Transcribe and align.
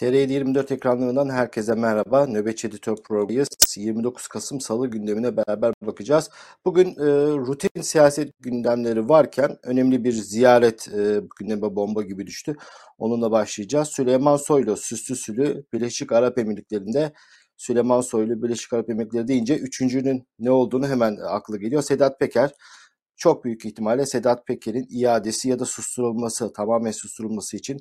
TR24 0.00 0.74
ekranlarından 0.74 1.30
herkese 1.30 1.74
merhaba. 1.74 2.26
Nöbetçi 2.26 2.68
Editör 2.68 2.96
programıyız. 2.96 3.48
29 3.76 4.28
Kasım 4.28 4.60
Salı 4.60 4.86
gündemine 4.86 5.36
beraber 5.36 5.74
bakacağız. 5.82 6.30
Bugün 6.64 6.88
e, 6.88 7.06
rutin 7.36 7.80
siyaset 7.80 8.32
gündemleri 8.40 9.08
varken 9.08 9.56
önemli 9.62 10.04
bir 10.04 10.12
ziyaret 10.12 10.88
e, 10.88 11.20
gündeme 11.40 11.76
bomba 11.76 12.02
gibi 12.02 12.26
düştü. 12.26 12.56
Onunla 12.98 13.30
başlayacağız. 13.30 13.88
Süleyman 13.88 14.36
Soylu, 14.36 14.76
süslü 14.76 15.16
sülü 15.16 15.64
Birleşik 15.72 16.12
Arap 16.12 16.38
Emirlikleri'nde 16.38 17.12
Süleyman 17.56 18.00
Soylu, 18.00 18.42
Birleşik 18.42 18.72
Arap 18.72 18.90
Emirlikleri 18.90 19.28
deyince 19.28 19.56
üçüncünün 19.56 20.26
ne 20.38 20.50
olduğunu 20.50 20.88
hemen 20.88 21.16
aklı 21.16 21.58
geliyor. 21.58 21.82
Sedat 21.82 22.20
Peker, 22.20 22.50
çok 23.16 23.44
büyük 23.44 23.64
ihtimalle 23.64 24.06
Sedat 24.06 24.46
Peker'in 24.46 24.86
iadesi 24.90 25.48
ya 25.48 25.58
da 25.58 25.64
susturulması, 25.64 26.52
tamamen 26.52 26.90
susturulması 26.90 27.56
için 27.56 27.80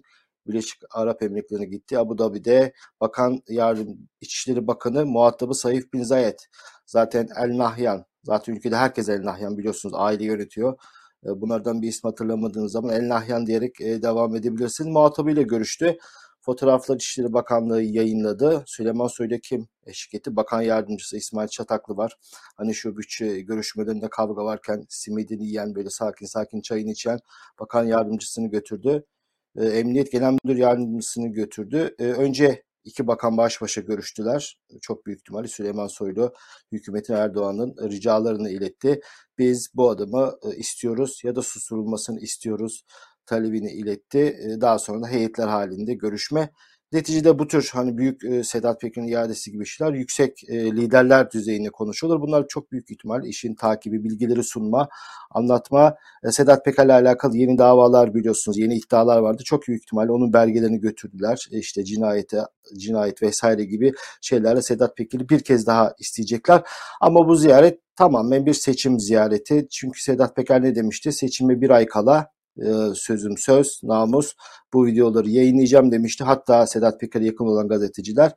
Birleşik 0.50 0.82
Arap 0.92 1.24
Emirlikleri'ne 1.24 1.66
gitti. 1.66 2.00
Abu 2.00 2.18
Dhabi'de 2.18 2.74
Bakan 3.02 3.42
Yardım 3.50 3.98
İçişleri 4.22 4.68
Bakanı 4.68 5.06
muhatabı 5.06 5.54
Saif 5.54 5.94
Bin 5.94 6.04
Zayed. 6.04 6.40
Zaten 6.86 7.28
El 7.38 7.58
Nahyan. 7.58 8.06
Zaten 8.24 8.54
ülkede 8.54 8.76
herkes 8.76 9.10
El 9.10 9.26
Nahyan 9.26 9.58
biliyorsunuz 9.58 9.96
aile 9.98 10.26
yönetiyor. 10.26 10.78
E, 11.26 11.42
bunlardan 11.42 11.82
bir 11.82 11.88
isim 11.88 12.10
hatırlamadığınız 12.10 12.72
zaman 12.72 12.96
El 12.96 13.10
Nahyan 13.10 13.46
diyerek 13.46 13.82
e, 13.82 14.02
devam 14.02 14.36
edebilirsiniz. 14.36 14.90
Muhatabıyla 14.92 15.42
görüştü. 15.42 15.98
Fotoğraflar 16.42 16.96
İçişleri 16.96 17.34
Bakanlığı 17.34 17.82
yayınladı. 17.82 18.64
Süleyman 18.68 19.08
Soylu 19.08 19.40
kim 19.40 19.68
eşlik 19.86 20.14
etti? 20.14 20.36
Bakan 20.36 20.62
Yardımcısı 20.62 21.18
İsmail 21.18 21.48
Çataklı 21.48 21.98
var. 21.98 22.16
Hani 22.56 22.76
şu 22.76 22.98
bütçe 22.98 23.42
görüşmelerinde 23.42 24.10
kavga 24.10 24.46
varken 24.46 24.86
simidini 24.90 25.46
yiyen 25.46 25.76
böyle 25.76 25.90
sakin 25.90 26.26
sakin 26.26 26.62
çayını 26.62 26.92
içen 26.92 27.20
bakan 27.60 27.84
yardımcısını 27.84 28.48
götürdü. 28.48 29.06
E, 29.56 29.66
Emniyet 29.66 30.12
Genel 30.12 30.38
Müdür 30.44 30.58
Yardımcısını 30.58 31.28
götürdü. 31.28 31.96
E, 32.00 32.04
önce 32.06 32.64
iki 32.84 33.08
bakan 33.08 33.38
baş 33.38 33.62
başa 33.62 33.82
görüştüler. 33.82 34.60
Çok 34.82 35.06
büyük 35.06 35.20
ihtimalle 35.20 35.48
Süleyman 35.48 35.88
Soylu 35.88 36.34
hükümetin 36.72 37.14
Erdoğan'ın 37.14 37.90
ricalarını 37.92 38.50
iletti. 38.50 39.02
Biz 39.38 39.70
bu 39.74 39.90
adamı 39.90 40.38
e, 40.44 40.56
istiyoruz 40.56 41.22
ya 41.24 41.36
da 41.36 41.42
susturulmasını 41.42 42.20
istiyoruz 42.20 42.84
talebini 43.26 43.72
iletti. 43.72 44.40
Daha 44.62 44.80
sonra 44.80 45.02
da 45.02 45.08
heyetler 45.08 45.48
halinde 45.48 45.94
görüşme 45.94 46.50
Neticede 46.92 47.40
bu 47.40 47.48
tür 47.48 47.70
hani 47.74 47.98
büyük 47.98 48.24
e, 48.24 48.44
Sedat 48.44 48.82
Peker'in 48.82 49.08
iadesi 49.08 49.52
gibi 49.52 49.64
işler 49.64 49.94
yüksek 49.94 50.50
e, 50.50 50.72
liderler 50.72 51.32
düzeyinde 51.32 51.70
konuşulur. 51.70 52.22
Bunlar 52.22 52.48
çok 52.48 52.72
büyük 52.72 52.92
ihtimal 52.92 53.26
işin 53.26 53.56
takibi, 53.56 54.04
bilgileri 54.04 54.44
sunma, 54.44 54.90
anlatma. 55.32 55.96
E, 56.24 56.32
Sedat 56.32 56.66
Peker'le 56.66 56.90
alakalı 56.90 57.38
yeni 57.38 57.58
davalar 57.58 58.14
biliyorsunuz, 58.14 58.58
yeni 58.58 58.76
iddialar 58.76 59.20
vardı. 59.20 59.44
Çok 59.46 59.68
büyük 59.68 59.84
ihtimalle 59.84 60.12
onun 60.12 60.34
belgelerini 60.34 60.80
götürdüler. 60.80 61.48
E, 61.52 61.60
işte 61.60 61.84
cinayete, 61.84 62.42
cinayet 62.78 63.22
vesaire 63.24 63.64
gibi 63.66 63.94
şeylerle 64.22 64.62
Sedat 64.62 64.98
Peker'i 64.98 65.30
bir 65.30 65.40
kez 65.40 65.68
daha 65.68 65.94
isteyecekler. 66.00 66.62
Ama 67.02 67.28
bu 67.28 67.36
ziyaret 67.36 67.80
tamamen 67.96 68.46
bir 68.46 68.54
seçim 68.54 69.00
ziyareti. 69.00 69.68
Çünkü 69.72 70.02
Sedat 70.02 70.36
Peker 70.36 70.64
ne 70.64 70.76
demişti? 70.76 71.12
Seçime 71.12 71.62
bir 71.62 71.70
ay 71.70 71.86
kala 71.86 72.32
e, 72.62 72.96
sözüm 72.96 73.38
söz, 73.38 73.82
namus 73.84 74.34
bu 74.74 74.86
videoları 74.86 75.30
yayınlayacağım 75.30 75.92
demişti. 75.92 76.24
Hatta 76.24 76.68
Sedat 76.68 77.00
Peker'e 77.00 77.26
yakın 77.26 77.46
olan 77.46 77.68
gazeteciler 77.68 78.32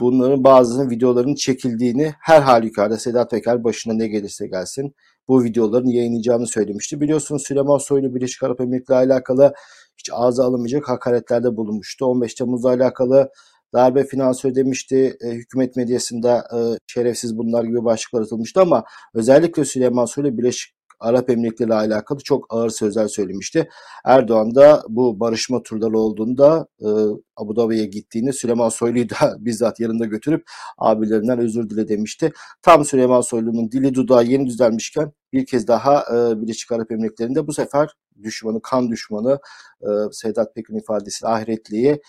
bunların 0.00 0.44
bazısının 0.44 0.90
videolarının 0.90 1.34
çekildiğini 1.34 2.14
her 2.20 2.42
halükarda 2.42 2.96
Sedat 2.96 3.30
Peker 3.30 3.64
başına 3.64 3.94
ne 3.94 4.08
gelirse 4.08 4.46
gelsin 4.46 4.94
bu 5.28 5.44
videoların 5.44 5.88
yayınlayacağını 5.88 6.46
söylemişti. 6.46 7.00
Biliyorsunuz 7.00 7.42
Süleyman 7.46 7.78
Soylu 7.78 8.14
Birleşik 8.14 8.42
Arap 8.42 8.60
Emirlikleri 8.60 8.98
alakalı 8.98 9.52
hiç 9.98 10.10
ağza 10.12 10.44
alınmayacak 10.44 10.88
hakaretlerde 10.88 11.56
bulunmuştu. 11.56 12.06
15 12.06 12.34
Temmuz'la 12.34 12.68
alakalı 12.68 13.30
darbe 13.74 14.04
finansı 14.04 14.48
ödemişti. 14.48 15.16
E, 15.24 15.28
hükümet 15.28 15.76
medyasında 15.76 16.38
e, 16.38 16.58
şerefsiz 16.86 17.38
bunlar 17.38 17.64
gibi 17.64 17.84
başlıklar 17.84 18.22
atılmıştı 18.22 18.60
ama 18.60 18.84
özellikle 19.14 19.64
Süleyman 19.64 20.04
Soylu 20.04 20.38
Birleşik 20.38 20.74
Arap 21.02 21.30
Emirlikleri 21.30 21.68
ile 21.68 21.74
alakalı 21.74 22.18
çok 22.18 22.46
ağır 22.54 22.70
sözler 22.70 23.08
söylemişti. 23.08 23.68
Erdoğan 24.04 24.54
da 24.54 24.82
bu 24.88 25.20
barışma 25.20 25.62
turları 25.62 25.98
olduğunda 25.98 26.66
e, 26.80 26.88
Abu 27.36 27.56
Dhabi'ye 27.56 27.86
gittiğinde 27.86 28.32
Süleyman 28.32 28.68
Soylu'yu 28.68 29.10
da 29.10 29.36
bizzat 29.38 29.80
yanında 29.80 30.04
götürüp 30.04 30.44
abilerinden 30.78 31.38
özür 31.38 31.70
dile 31.70 31.88
demişti. 31.88 32.32
Tam 32.62 32.84
Süleyman 32.84 33.20
Soylu'nun 33.20 33.72
dili 33.72 33.94
dudağı 33.94 34.24
yeni 34.24 34.46
düzelmişken 34.46 35.12
bir 35.32 35.46
kez 35.46 35.68
daha 35.68 36.00
e, 36.00 36.42
Birleşik 36.42 36.72
Arap 36.72 36.92
Emirlikleri'nde 36.92 37.46
bu 37.46 37.52
sefer 37.52 37.90
düşmanı, 38.22 38.62
kan 38.62 38.90
düşmanı 38.90 39.38
e, 39.82 39.88
Sedat 40.12 40.54
Peker'in 40.54 40.78
ifadesi 40.78 41.26
ahiretliği 41.26 42.00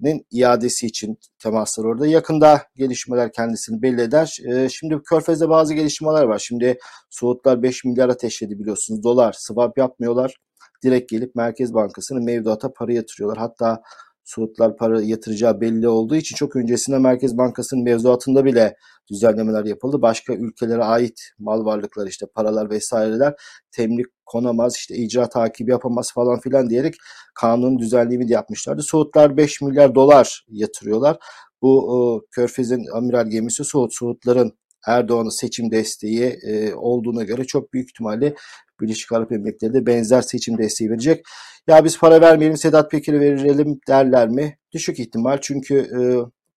nin 0.00 0.26
iadesi 0.30 0.86
için 0.86 1.18
temaslar 1.38 1.84
orada. 1.84 2.06
Yakında 2.06 2.62
gelişmeler 2.76 3.32
kendisini 3.32 3.82
belli 3.82 4.00
eder. 4.00 4.38
Şimdi 4.72 5.02
Körfez'de 5.02 5.48
bazı 5.48 5.74
gelişmeler 5.74 6.22
var. 6.22 6.38
Şimdi 6.38 6.78
Suudlar 7.10 7.62
5 7.62 7.84
milyar 7.84 8.08
ateşledi 8.08 8.58
biliyorsunuz. 8.58 9.02
Dolar 9.02 9.32
swap 9.38 9.78
yapmıyorlar. 9.78 10.36
Direkt 10.84 11.10
gelip 11.10 11.34
Merkez 11.34 11.74
Bankası'nın 11.74 12.24
mevduata 12.24 12.72
para 12.72 12.92
yatırıyorlar. 12.92 13.38
Hatta 13.38 13.82
Suudlar 14.24 14.76
para 14.76 15.02
yatıracağı 15.02 15.60
belli 15.60 15.88
olduğu 15.88 16.16
için 16.16 16.36
çok 16.36 16.56
öncesinde 16.56 16.98
Merkez 16.98 17.38
Bankası'nın 17.38 17.84
mevzuatında 17.84 18.44
bile 18.44 18.76
düzenlemeler 19.10 19.64
yapıldı. 19.64 20.02
Başka 20.02 20.34
ülkelere 20.34 20.84
ait 20.84 21.20
mal 21.38 21.64
varlıklar 21.64 22.06
işte 22.06 22.26
paralar 22.34 22.70
vesaireler 22.70 23.34
temlik 23.70 24.06
konamaz 24.26 24.76
işte 24.76 24.94
icra 24.94 25.28
takibi 25.28 25.70
yapamaz 25.70 26.12
falan 26.14 26.40
filan 26.40 26.70
diyerek 26.70 26.94
kanun 27.34 27.78
düzenlemi 27.78 28.28
de 28.28 28.32
yapmışlardı. 28.32 28.82
Suudlar 28.82 29.36
5 29.36 29.60
milyar 29.60 29.94
dolar 29.94 30.44
yatırıyorlar. 30.48 31.16
Bu 31.62 31.92
o, 31.92 32.22
Körfez'in 32.30 32.96
amiral 32.96 33.26
gemisi 33.26 33.64
Suud. 33.64 33.90
Suudların 33.92 34.52
Erdoğan'ın 34.86 35.40
seçim 35.40 35.70
desteği 35.70 36.24
e, 36.24 36.74
olduğuna 36.74 37.22
göre 37.24 37.44
çok 37.44 37.72
büyük 37.72 37.88
ihtimalle 37.88 38.34
Birleşik 38.80 39.12
Arap 39.12 39.32
Emirlikleri 39.32 39.74
de 39.74 39.86
benzer 39.86 40.22
seçim 40.22 40.58
desteği 40.58 40.90
verecek. 40.90 41.24
Ya 41.66 41.84
biz 41.84 41.98
para 41.98 42.20
vermeyelim 42.20 42.56
Sedat 42.56 42.90
Peker'e 42.90 43.20
verelim 43.20 43.80
derler 43.88 44.28
mi? 44.28 44.58
Düşük 44.72 44.98
ihtimal 44.98 45.38
çünkü 45.40 45.74
e, 45.74 46.00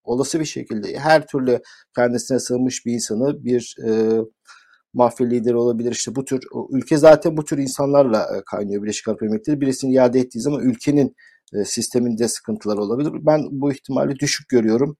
olası 0.04 0.40
bir 0.40 0.44
şekilde 0.44 0.98
her 0.98 1.26
türlü 1.26 1.60
kendisine 1.96 2.38
sığınmış 2.38 2.86
bir 2.86 2.92
insanı 2.92 3.44
bir 3.44 3.76
e, 3.88 4.20
mafya 4.94 5.26
lideri 5.26 5.56
olabilir. 5.56 5.92
İşte 5.92 6.14
bu 6.14 6.24
tür 6.24 6.40
ülke 6.70 6.96
zaten 6.96 7.36
bu 7.36 7.44
tür 7.44 7.58
insanlarla 7.58 8.22
e, 8.22 8.42
kaynıyor 8.50 8.82
Birleşik 8.82 9.08
Arap 9.08 9.22
Emirlikleri. 9.22 9.60
Birisini 9.60 9.92
iade 9.92 10.20
ettiği 10.20 10.40
zaman 10.40 10.60
ülkenin 10.60 11.14
e, 11.54 11.64
sisteminde 11.64 12.28
sıkıntılar 12.28 12.76
olabilir. 12.76 13.12
Ben 13.14 13.40
bu 13.50 13.72
ihtimali 13.72 14.18
düşük 14.18 14.48
görüyorum. 14.48 14.96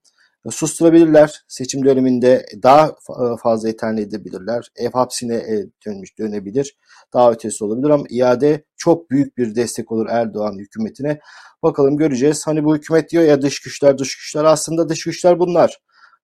E, 0.47 0.51
susturabilirler. 0.51 1.45
Seçim 1.49 1.85
döneminde 1.85 2.47
daha 2.63 2.95
fazla 3.43 3.69
ithal 3.69 3.99
edebilirler. 3.99 4.71
Ev 4.77 4.91
hapsine 4.93 5.45
dönmüş 5.87 6.19
dönebilir. 6.19 6.77
Daha 7.13 7.33
ötesi 7.33 7.65
olabilir 7.65 7.91
ama 7.91 8.05
iade 8.11 8.65
çok 8.77 9.11
büyük 9.11 9.37
bir 9.39 9.55
destek 9.55 9.93
olur 9.93 10.07
Erdoğan 10.11 10.59
hükümetine. 10.59 11.21
Bakalım 11.63 11.97
göreceğiz. 11.97 12.47
Hani 12.47 12.65
bu 12.65 12.77
hükümet 12.77 13.11
diyor 13.11 13.25
ya 13.25 13.43
dış 13.43 13.61
güçler 13.61 13.99
dış 13.99 14.17
güçler 14.17 14.45
aslında 14.45 14.89
dış 14.89 15.05
güçler 15.05 15.39
bunlar. 15.39 15.79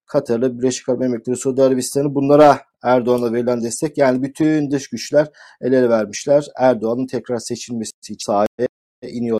Katar'la 0.05 0.57
Birleşik 0.57 0.89
Arap 0.89 1.01
Emirlikleri, 1.01 1.37
Suudi 1.37 1.63
Arabistan'ı 1.63 2.15
bunlara 2.15 2.61
Erdoğan'a 2.83 3.33
verilen 3.33 3.63
destek 3.63 3.97
yani 3.97 4.23
bütün 4.23 4.71
dış 4.71 4.89
güçler 4.89 5.27
el 5.61 5.73
ele 5.73 5.89
vermişler. 5.89 6.45
Erdoğan'ın 6.57 7.07
tekrar 7.07 7.37
seçilmesi 7.37 7.91
için 7.99 8.15
sahaya 8.19 8.67
iniyor. 9.03 9.39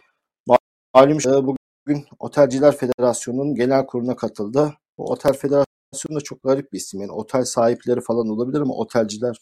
Malum 0.94 1.18
e, 1.18 1.63
bugün 1.88 2.06
Otelciler 2.20 2.78
Federasyonu'nun 2.78 3.56
genel 3.56 3.86
kuruluna 3.86 4.16
katıldı. 4.16 4.74
Bu 4.98 5.04
Otel 5.06 5.34
Federasyonu 5.34 6.16
da 6.16 6.22
çok 6.24 6.44
garip 6.44 6.74
bir 6.74 6.78
isim. 6.78 7.02
Yani 7.02 7.12
otel 7.12 7.44
sahipleri 7.44 8.02
falan 8.02 8.30
olabilir 8.30 8.62
ama 8.62 8.74
Otelciler 8.74 9.38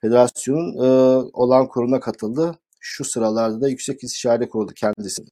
Federasyonu'nun 0.00 0.84
e, 0.84 0.88
olan 1.32 1.68
kuruluna 1.68 2.00
katıldı. 2.00 2.58
Şu 2.80 3.04
sıralarda 3.04 3.60
da 3.60 3.68
Yüksek 3.68 4.04
İstişare 4.04 4.48
Kurulu 4.48 4.72
kendisi 4.74 5.22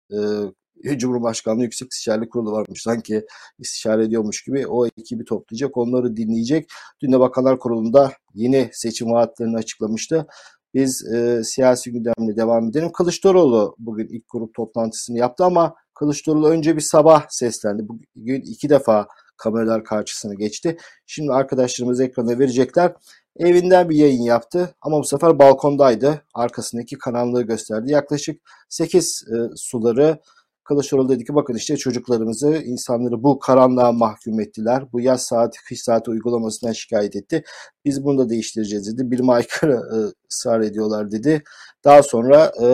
e, 0.85 0.99
Cumhurbaşkanlığı 0.99 1.63
Yüksek 1.63 1.93
İstişare 1.93 2.29
Kurulu 2.29 2.53
varmış. 2.53 2.83
Sanki 2.83 3.27
istişare 3.59 4.05
ediyormuş 4.05 4.45
gibi 4.45 4.67
o 4.67 4.87
ekibi 4.87 5.25
toplayacak, 5.25 5.77
onları 5.77 6.17
dinleyecek. 6.17 6.71
Dün 7.03 7.13
de 7.13 7.21
Bakanlar 7.21 7.59
Kurulu'nda 7.59 8.13
yeni 8.35 8.71
seçim 8.73 9.11
vaatlerini 9.11 9.57
açıklamıştı. 9.57 10.27
Biz 10.75 11.13
e, 11.15 11.45
siyasi 11.45 11.93
gündemle 11.93 12.37
devam 12.37 12.69
edelim. 12.69 12.93
Kılıçdaroğlu 12.93 13.77
bugün 13.79 14.09
ilk 14.09 14.25
grup 14.29 14.55
toplantısını 14.55 15.19
yaptı 15.19 15.45
ama 15.45 15.75
Kılıçdaroğlu 15.95 16.49
önce 16.49 16.77
bir 16.77 16.81
sabah 16.81 17.27
seslendi. 17.29 17.83
Bugün 17.89 18.41
iki 18.41 18.69
defa 18.69 19.09
kameralar 19.37 19.85
karşısına 19.85 20.35
geçti. 20.35 20.77
Şimdi 21.07 21.33
arkadaşlarımız 21.33 22.01
ekrana 22.01 22.39
verecekler. 22.39 22.93
Evinden 23.37 23.91
bir 23.91 23.97
yayın 23.97 24.23
yaptı 24.23 24.75
ama 24.81 24.99
bu 24.99 25.05
sefer 25.05 25.39
balkondaydı. 25.39 26.23
Arkasındaki 26.35 26.99
karanlığı 26.99 27.43
gösterdi. 27.43 27.93
Yaklaşık 27.93 28.41
8 28.69 29.25
e, 29.29 29.57
suları 29.57 30.19
Kılıçdaroğlu 30.65 31.09
dedi 31.09 31.25
ki 31.25 31.35
bakın 31.35 31.55
işte 31.55 31.77
çocuklarımızı, 31.77 32.57
insanları 32.57 33.23
bu 33.23 33.39
karanlığa 33.39 33.93
mahkum 33.93 34.41
ettiler. 34.41 34.85
Bu 34.93 35.01
yaz 35.01 35.23
saati, 35.23 35.59
kış 35.69 35.83
saati 35.83 36.11
uygulamasından 36.11 36.73
şikayet 36.73 37.17
etti. 37.17 37.45
Biz 37.85 38.05
bunu 38.05 38.19
da 38.19 38.29
değiştireceğiz 38.29 38.93
dedi. 38.93 39.11
Bir 39.11 39.29
aykırı 39.29 39.73
e, 39.73 39.97
ısrar 40.31 40.61
ediyorlar 40.61 41.13
dedi. 41.13 41.43
Daha 41.85 42.03
sonra 42.03 42.53
e, 42.63 42.67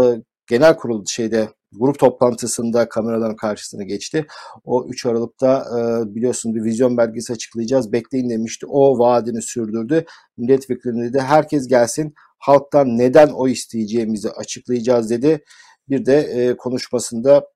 genel 0.51 0.77
kurul 0.77 1.05
şeyde 1.07 1.49
grup 1.73 1.99
toplantısında 1.99 2.89
kameraların 2.89 3.37
karşısına 3.37 3.83
geçti. 3.83 4.27
O 4.65 4.87
3 4.89 5.07
Aralık'ta 5.07 5.65
e, 5.79 6.15
biliyorsunuz 6.15 6.57
bir 6.57 6.65
vizyon 6.65 6.97
belgesi 6.97 7.33
açıklayacağız. 7.33 7.93
Bekleyin 7.93 8.31
demişti. 8.31 8.67
O 8.69 8.99
vaadini 8.99 9.43
sürdürdü. 9.43 10.05
Milletvekillerine 10.37 11.13
de 11.13 11.21
herkes 11.21 11.69
gelsin 11.69 12.15
halktan 12.39 12.99
neden 12.99 13.29
o 13.29 13.49
isteyeceğimizi 13.49 14.31
açıklayacağız 14.31 15.11
dedi. 15.11 15.45
Bir 15.89 16.07
de 16.07 16.17
e, 16.17 16.57
konuşmasında 16.57 17.47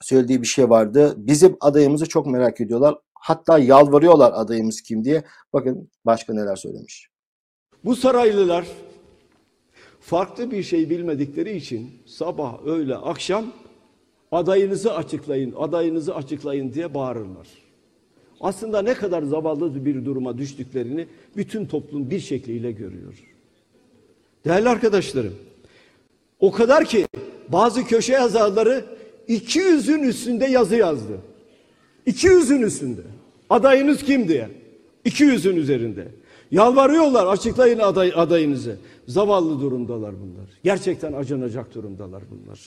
söylediği 0.00 0.42
bir 0.42 0.46
şey 0.46 0.70
vardı. 0.70 1.14
Bizim 1.16 1.56
adayımızı 1.60 2.06
çok 2.06 2.26
merak 2.26 2.60
ediyorlar. 2.60 2.94
Hatta 3.14 3.58
yalvarıyorlar 3.58 4.32
adayımız 4.34 4.82
kim 4.82 5.04
diye. 5.04 5.22
Bakın 5.52 5.90
başka 6.06 6.34
neler 6.34 6.56
söylemiş. 6.56 7.08
Bu 7.84 7.96
saraylılar 7.96 8.66
farklı 10.02 10.50
bir 10.50 10.62
şey 10.62 10.90
bilmedikleri 10.90 11.56
için 11.56 11.90
sabah, 12.06 12.66
öğle, 12.66 12.96
akşam 12.96 13.44
adayınızı 14.32 14.94
açıklayın, 14.94 15.54
adayınızı 15.58 16.14
açıklayın 16.14 16.72
diye 16.72 16.94
bağırırlar. 16.94 17.48
Aslında 18.40 18.82
ne 18.82 18.94
kadar 18.94 19.22
zavallı 19.22 19.84
bir 19.84 20.04
duruma 20.04 20.38
düştüklerini 20.38 21.06
bütün 21.36 21.66
toplum 21.66 22.10
bir 22.10 22.20
şekliyle 22.20 22.72
görüyor. 22.72 23.24
Değerli 24.44 24.68
arkadaşlarım, 24.68 25.34
o 26.40 26.52
kadar 26.52 26.84
ki 26.84 27.06
bazı 27.48 27.84
köşe 27.84 28.12
yazarları 28.12 28.84
200'ün 29.28 30.02
üstünde 30.02 30.46
yazı 30.46 30.76
yazdı. 30.76 31.18
200'ün 32.06 32.62
üstünde. 32.62 33.02
Adayınız 33.50 34.02
kim 34.02 34.28
diye. 34.28 34.48
200'ün 35.06 35.56
üzerinde. 35.56 36.08
Yalvarıyorlar 36.52 37.26
açıklayın 37.26 37.78
aday, 37.78 38.12
adayınızı. 38.16 38.76
Zavallı 39.08 39.60
durumdalar 39.60 40.14
bunlar. 40.20 40.50
Gerçekten 40.64 41.12
acınacak 41.12 41.74
durumdalar 41.74 42.22
bunlar. 42.30 42.60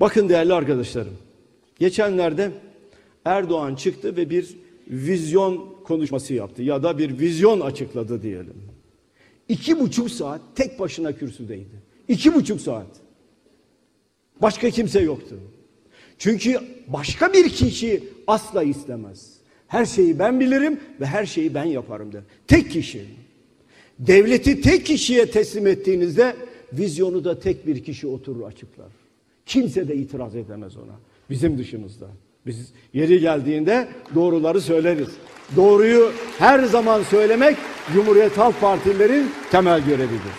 Bakın 0.00 0.28
değerli 0.28 0.54
arkadaşlarım. 0.54 1.16
Geçenlerde 1.78 2.52
Erdoğan 3.24 3.74
çıktı 3.74 4.16
ve 4.16 4.30
bir 4.30 4.56
vizyon 4.88 5.74
konuşması 5.84 6.34
yaptı 6.34 6.62
ya 6.62 6.82
da 6.82 6.98
bir 6.98 7.18
vizyon 7.18 7.60
açıkladı 7.60 8.22
diyelim. 8.22 8.62
İki 9.48 9.80
buçuk 9.80 10.10
saat 10.10 10.40
tek 10.54 10.80
başına 10.80 11.12
kürsüdeydi. 11.12 11.82
İki 12.08 12.34
buçuk 12.34 12.60
saat. 12.60 12.86
Başka 14.42 14.70
kimse 14.70 15.00
yoktu. 15.00 15.36
Çünkü 16.18 16.60
başka 16.88 17.32
bir 17.32 17.48
kişi 17.48 18.04
asla 18.26 18.62
istemez. 18.62 19.35
Her 19.68 19.86
şeyi 19.86 20.18
ben 20.18 20.40
bilirim 20.40 20.80
ve 21.00 21.06
her 21.06 21.26
şeyi 21.26 21.54
ben 21.54 21.64
yaparım 21.64 22.12
der. 22.12 22.22
Tek 22.46 22.70
kişi. 22.70 23.04
Devleti 23.98 24.60
tek 24.60 24.86
kişiye 24.86 25.30
teslim 25.30 25.66
ettiğinizde 25.66 26.36
vizyonu 26.72 27.24
da 27.24 27.40
tek 27.40 27.66
bir 27.66 27.84
kişi 27.84 28.06
oturur 28.06 28.42
açıklar. 28.42 28.88
Kimse 29.46 29.88
de 29.88 29.96
itiraz 29.96 30.36
edemez 30.36 30.76
ona. 30.76 30.96
Bizim 31.30 31.58
dışımızda. 31.58 32.06
Biz 32.46 32.72
yeri 32.92 33.20
geldiğinde 33.20 33.88
doğruları 34.14 34.60
söyleriz. 34.60 35.08
Doğruyu 35.56 36.12
her 36.38 36.64
zaman 36.64 37.02
söylemek 37.02 37.56
Cumhuriyet 37.94 38.38
Halk 38.38 38.60
Partilerin 38.60 39.30
temel 39.50 39.84
görevidir. 39.84 40.36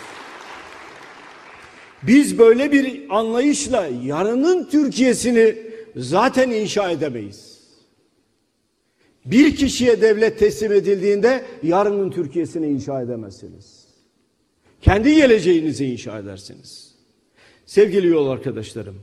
Biz 2.03 2.39
böyle 2.39 2.71
bir 2.71 3.03
anlayışla 3.09 3.89
yarının 4.03 4.69
Türkiye'sini 4.69 5.55
zaten 5.95 6.51
inşa 6.51 6.91
edemeyiz. 6.91 7.56
Bir 9.31 9.55
kişiye 9.55 10.01
devlet 10.01 10.39
teslim 10.39 10.71
edildiğinde 10.71 11.45
yarının 11.63 12.11
Türkiye'sini 12.11 12.67
inşa 12.67 13.01
edemezsiniz. 13.01 13.87
Kendi 14.81 15.15
geleceğinizi 15.15 15.85
inşa 15.85 16.19
edersiniz. 16.19 16.95
Sevgili 17.65 18.07
yol 18.07 18.27
arkadaşlarım, 18.27 18.95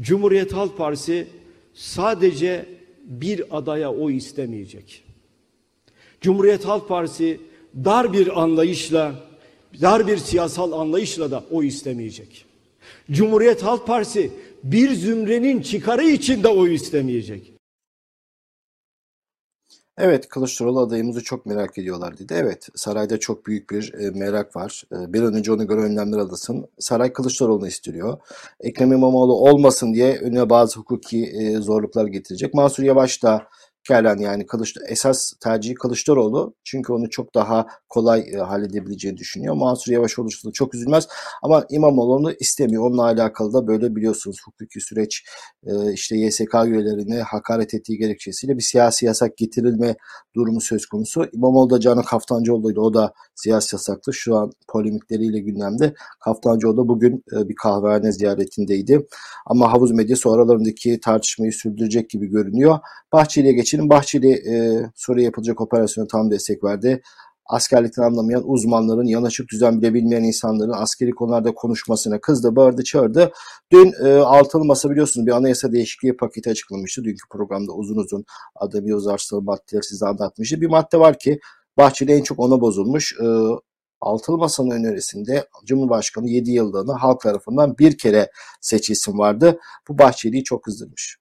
Cumhuriyet 0.00 0.52
Halk 0.52 0.78
Partisi 0.78 1.26
sadece 1.74 2.66
bir 3.04 3.58
adaya 3.58 3.92
oy 3.92 4.16
istemeyecek. 4.16 5.04
Cumhuriyet 6.20 6.64
Halk 6.64 6.88
Partisi 6.88 7.40
dar 7.84 8.12
bir 8.12 8.42
anlayışla, 8.42 9.14
dar 9.80 10.06
bir 10.06 10.16
siyasal 10.16 10.72
anlayışla 10.72 11.30
da 11.30 11.44
oy 11.50 11.66
istemeyecek. 11.66 12.44
Cumhuriyet 13.10 13.62
Halk 13.62 13.86
Partisi 13.86 14.30
bir 14.64 14.92
zümrenin 14.94 15.62
çıkarı 15.62 16.04
için 16.04 16.42
de 16.42 16.48
oy 16.48 16.74
istemeyecek. 16.74 17.57
Evet 20.00 20.28
Kılıçdaroğlu 20.28 20.80
adayımızı 20.80 21.24
çok 21.24 21.46
merak 21.46 21.78
ediyorlar 21.78 22.18
dedi. 22.18 22.34
Evet 22.36 22.68
sarayda 22.74 23.20
çok 23.20 23.46
büyük 23.46 23.70
bir 23.70 23.94
e, 23.94 24.10
merak 24.10 24.56
var. 24.56 24.82
E, 24.92 25.12
bir 25.12 25.22
an 25.22 25.34
önce 25.34 25.52
ona 25.52 25.64
göre 25.64 25.80
önlemler 25.80 26.18
alınsın. 26.18 26.68
Saray 26.78 27.12
Kılıçdaroğlu'nu 27.12 27.66
istiyor. 27.66 28.18
Ekrem 28.60 28.92
İmamoğlu 28.92 29.32
olmasın 29.32 29.94
diye 29.94 30.18
önüne 30.18 30.50
bazı 30.50 30.80
hukuki 30.80 31.24
e, 31.24 31.56
zorluklar 31.56 32.06
getirecek. 32.06 32.54
Mansur 32.54 32.82
Yavaş 32.82 33.22
da 33.22 33.48
Kerlan 33.88 34.18
yani 34.18 34.46
Kılıç, 34.46 34.74
esas 34.88 35.32
tercihi 35.40 35.74
Kılıçdaroğlu. 35.74 36.54
Çünkü 36.64 36.92
onu 36.92 37.10
çok 37.10 37.34
daha 37.34 37.66
kolay 37.88 38.20
e, 38.34 38.36
halledebileceğini 38.36 39.16
düşünüyor. 39.16 39.54
Mansur 39.54 39.92
Yavaş 39.92 40.18
olursa 40.18 40.48
da 40.48 40.52
çok 40.52 40.74
üzülmez. 40.74 41.08
Ama 41.42 41.64
İmamoğlu 41.70 42.14
onu 42.14 42.32
istemiyor. 42.32 42.82
Onunla 42.82 43.02
alakalı 43.02 43.52
da 43.52 43.66
böyle 43.66 43.96
biliyorsunuz 43.96 44.36
hukuki 44.44 44.80
süreç 44.80 45.24
e, 45.66 45.92
işte 45.92 46.16
YSK 46.16 46.54
üyelerine 46.66 47.20
hakaret 47.20 47.74
ettiği 47.74 47.98
gerekçesiyle 47.98 48.56
bir 48.56 48.62
siyasi 48.62 49.06
yasak 49.06 49.36
getirilme 49.36 49.96
durumu 50.36 50.60
söz 50.60 50.86
konusu. 50.86 51.26
İmamoğlu 51.32 51.70
da 51.70 51.80
Canan 51.80 52.04
Kaftancıoğlu 52.04 52.72
ile 52.72 52.80
o 52.80 52.94
da 52.94 53.12
siyasi 53.34 53.76
yasaklı. 53.76 54.14
Şu 54.14 54.36
an 54.36 54.50
polemikleriyle 54.68 55.38
gündemde. 55.38 55.94
Kaftancıoğlu 56.20 56.76
da 56.76 56.88
bugün 56.88 57.24
e, 57.32 57.48
bir 57.48 57.54
kahvehane 57.54 58.12
ziyaretindeydi. 58.12 59.06
Ama 59.48 59.72
havuz 59.72 59.90
medyası 59.90 60.30
aralarındaki 60.30 61.00
tartışmayı 61.00 61.52
sürdürecek 61.52 62.10
gibi 62.10 62.26
görünüyor. 62.26 62.78
Bahçeli'ye 63.12 63.52
geçelim. 63.52 63.90
Bahçeli 63.90 64.30
e, 64.32 64.82
Suriye 64.94 65.24
yapılacak 65.24 65.60
operasyona 65.60 66.06
tam 66.08 66.30
destek 66.30 66.64
verdi. 66.64 67.02
Askerlikten 67.46 68.02
anlamayan 68.02 68.42
uzmanların, 68.50 69.06
yanaşık 69.06 69.48
düzen 69.48 69.80
bile 69.80 69.94
bilmeyen 69.94 70.22
insanların 70.22 70.72
askeri 70.72 71.10
konularda 71.10 71.54
konuşmasına 71.54 72.20
kızdı, 72.20 72.56
bağırdı, 72.56 72.84
çağırdı. 72.84 73.32
Dün 73.72 73.92
e, 74.04 74.12
altılı 74.12 74.64
masa 74.64 74.90
biliyorsunuz 74.90 75.26
bir 75.26 75.32
anayasa 75.32 75.72
değişikliği 75.72 76.16
paketi 76.16 76.50
açıklamıştı. 76.50 77.04
Dünkü 77.04 77.28
programda 77.30 77.72
uzun 77.72 77.96
uzun 77.96 78.24
adı 78.56 78.86
bir 78.86 78.92
uzarsal 78.92 79.40
maddeleri 79.40 79.84
size 79.84 80.06
anlatmıştı. 80.06 80.60
Bir 80.60 80.66
madde 80.66 81.00
var 81.00 81.18
ki 81.18 81.38
Bahçeli 81.76 82.12
en 82.12 82.22
çok 82.22 82.38
ona 82.38 82.60
bozulmuş. 82.60 83.12
E, 83.12 83.26
Altılı 84.00 84.38
Masa'nın 84.38 84.70
önerisinde 84.70 85.48
Cumhurbaşkanı 85.64 86.28
7 86.28 86.50
yıllığına 86.50 87.02
halk 87.02 87.20
tarafından 87.20 87.78
bir 87.78 87.98
kere 87.98 88.30
seçilsin 88.60 89.18
vardı. 89.18 89.60
Bu 89.88 89.98
Bahçeli'yi 89.98 90.44
çok 90.44 90.64
kızdırmış. 90.64 91.18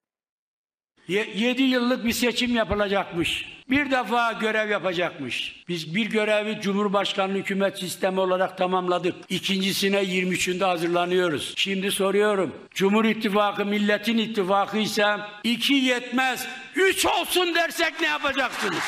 7 1.07 1.63
yıllık 1.63 2.05
bir 2.05 2.11
seçim 2.11 2.55
yapılacakmış. 2.55 3.57
Bir 3.69 3.91
defa 3.91 4.31
görev 4.31 4.69
yapacakmış. 4.69 5.63
Biz 5.67 5.95
bir 5.95 6.05
görevi 6.05 6.61
Cumhurbaşkanlığı 6.61 7.37
hükümet 7.37 7.79
sistemi 7.79 8.19
olarak 8.19 8.57
tamamladık. 8.57 9.15
İkincisine 9.29 9.97
23'ünde 9.97 10.65
hazırlanıyoruz. 10.65 11.53
Şimdi 11.57 11.91
soruyorum. 11.91 12.55
Cumhur 12.71 13.05
İttifakı 13.05 13.65
milletin 13.65 14.17
ittifakı 14.17 14.77
ise 14.77 15.05
2 15.43 15.73
yetmez 15.73 16.47
3 16.75 17.05
olsun 17.05 17.55
dersek 17.55 18.01
ne 18.01 18.07
yapacaksınız? 18.07 18.83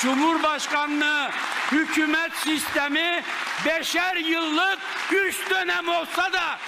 Cumhurbaşkanlığı 0.00 1.30
hükümet 1.72 2.32
sistemi 2.34 3.22
beşer 3.66 4.16
yıllık 4.16 4.78
üç 5.12 5.50
dönem 5.50 5.88
olsa 5.88 6.32
da 6.32 6.58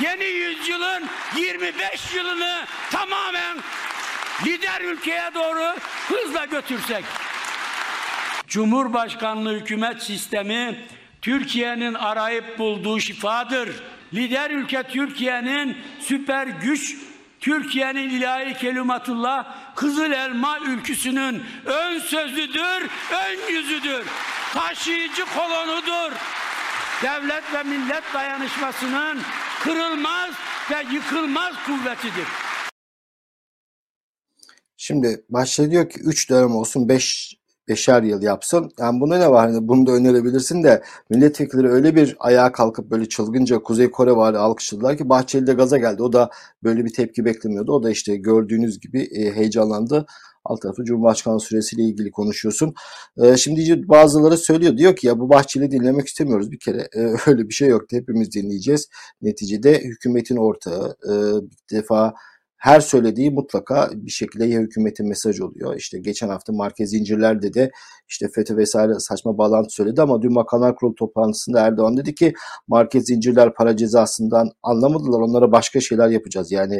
yeni 0.00 0.24
yüzyılın 0.24 1.04
25 1.36 2.14
yılını 2.14 2.66
tamamen 2.90 3.56
lider 4.44 4.80
ülkeye 4.80 5.30
doğru 5.34 5.76
hızla 6.08 6.44
götürsek. 6.44 7.04
Cumhurbaşkanlığı 8.46 9.54
hükümet 9.54 10.02
sistemi 10.02 10.78
Türkiye'nin 11.22 11.94
arayıp 11.94 12.58
bulduğu 12.58 13.00
şifadır. 13.00 13.70
Lider 14.14 14.50
ülke 14.50 14.82
Türkiye'nin 14.82 15.76
süper 16.00 16.46
güç 16.46 16.96
Türkiye'nin 17.40 18.10
ilahi 18.10 18.54
kelimatullah 18.54 19.46
Kızıl 19.76 20.12
Elma 20.12 20.58
ülküsünün 20.58 21.42
ön 21.64 21.98
sözüdür, 21.98 22.90
ön 23.12 23.52
yüzüdür. 23.52 24.06
Taşıyıcı 24.54 25.24
kolonudur. 25.24 26.12
Devlet 27.02 27.54
ve 27.54 27.62
millet 27.62 28.04
dayanışmasının 28.14 29.20
kırılmaz 29.60 30.30
ve 30.70 30.94
yıkılmaz 30.94 31.54
kuvvetidir. 31.66 32.26
Şimdi 34.76 35.24
başta 35.28 35.70
diyor 35.70 35.90
ki 35.90 36.00
3 36.00 36.30
dönem 36.30 36.56
olsun 36.56 36.88
5 36.88 37.39
beşer 37.70 38.02
yıl 38.02 38.22
yapsın. 38.22 38.70
Yani 38.78 39.00
buna 39.00 39.18
ne 39.18 39.30
var? 39.30 39.50
Hani 39.50 39.68
bunu 39.68 39.86
da 39.86 39.92
önerebilirsin 39.92 40.62
de 40.62 40.82
milletvekilleri 41.10 41.68
öyle 41.68 41.96
bir 41.96 42.16
ayağa 42.18 42.52
kalkıp 42.52 42.90
böyle 42.90 43.08
çılgınca 43.08 43.58
Kuzey 43.58 43.90
Kore 43.90 44.12
var 44.16 44.34
alkışladılar 44.34 44.96
ki 44.98 45.08
Bahçeli 45.08 45.46
de 45.46 45.52
gaza 45.52 45.78
geldi. 45.78 46.02
O 46.02 46.12
da 46.12 46.30
böyle 46.64 46.84
bir 46.84 46.92
tepki 46.92 47.24
beklemiyordu. 47.24 47.72
O 47.72 47.82
da 47.82 47.90
işte 47.90 48.16
gördüğünüz 48.16 48.80
gibi 48.80 49.02
e, 49.02 49.32
heyecanlandı. 49.36 50.06
Alt 50.44 50.62
tarafı 50.62 50.84
Cumhurbaşkanlığı 50.84 51.40
süresiyle 51.40 51.82
ilgili 51.82 52.10
konuşuyorsun. 52.10 52.74
E, 53.18 53.36
şimdi 53.36 53.88
bazıları 53.88 54.36
söylüyor. 54.36 54.76
Diyor 54.76 54.96
ki 54.96 55.06
ya 55.06 55.18
bu 55.18 55.30
Bahçeli 55.30 55.70
dinlemek 55.70 56.06
istemiyoruz 56.06 56.50
bir 56.50 56.58
kere. 56.58 56.88
E, 56.96 57.00
öyle 57.26 57.48
bir 57.48 57.54
şey 57.54 57.68
yok. 57.68 57.82
Hepimiz 57.90 58.32
dinleyeceğiz. 58.32 58.88
Neticede 59.22 59.78
hükümetin 59.78 60.36
ortağı 60.36 60.96
e, 61.04 61.12
bir 61.42 61.76
defa 61.76 62.14
her 62.60 62.80
söylediği 62.80 63.30
mutlaka 63.30 63.90
bir 63.94 64.10
şekilde 64.10 64.44
ya 64.44 64.60
hükümetin 64.60 65.08
mesaj 65.08 65.40
oluyor. 65.40 65.76
İşte 65.76 65.98
geçen 65.98 66.28
hafta 66.28 66.52
Markez 66.52 66.90
Zincirler'de 66.90 67.54
de 67.54 67.70
işte 68.08 68.28
FETÖ 68.34 68.56
vesaire 68.56 68.92
saçma 68.98 69.38
bağlantı 69.38 69.74
söyledi 69.74 70.02
ama 70.02 70.22
dün 70.22 70.34
Bakanlar 70.34 70.76
Kurulu 70.76 70.94
toplantısında 70.94 71.60
Erdoğan 71.60 71.96
dedi 71.96 72.14
ki 72.14 72.32
Markez 72.68 73.06
Zincirler 73.06 73.54
para 73.54 73.76
cezasından 73.76 74.50
anlamadılar. 74.62 75.20
Onlara 75.20 75.52
başka 75.52 75.80
şeyler 75.80 76.08
yapacağız. 76.08 76.52
Yani 76.52 76.76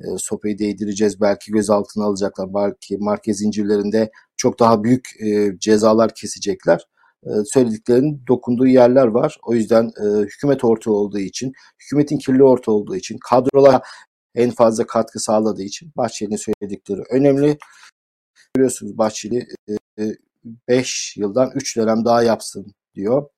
e, 0.00 0.04
sopayı 0.16 0.58
değdireceğiz. 0.58 1.20
Belki 1.20 1.52
gözaltına 1.52 2.04
alacaklar. 2.04 2.54
Belki 2.54 2.98
Markez 2.98 3.38
Zincirlerinde 3.38 4.10
çok 4.36 4.58
daha 4.60 4.84
büyük 4.84 5.08
e, 5.20 5.58
cezalar 5.58 6.14
kesecekler 6.14 6.86
e, 7.26 7.30
söylediklerinin 7.44 8.22
dokunduğu 8.28 8.66
yerler 8.66 9.06
var. 9.06 9.36
O 9.42 9.54
yüzden 9.54 9.84
e, 9.84 10.20
hükümet 10.20 10.64
ortağı 10.64 10.94
olduğu 10.94 11.18
için, 11.18 11.52
hükümetin 11.82 12.18
kirli 12.18 12.44
ortağı 12.44 12.74
olduğu 12.74 12.96
için, 12.96 13.18
kadrolar 13.30 13.82
en 14.34 14.50
fazla 14.50 14.86
katkı 14.86 15.20
sağladığı 15.20 15.62
için 15.62 15.92
Bahçeli'nin 15.96 16.36
söyledikleri 16.36 17.02
önemli. 17.10 17.58
Görüyorsunuz 18.54 18.98
Bahçeli 18.98 19.46
5 20.68 21.14
e, 21.16 21.20
yıldan 21.20 21.50
3 21.54 21.76
dönem 21.76 22.04
daha 22.04 22.22
yapsın 22.22 22.74
diyor. 22.94 23.28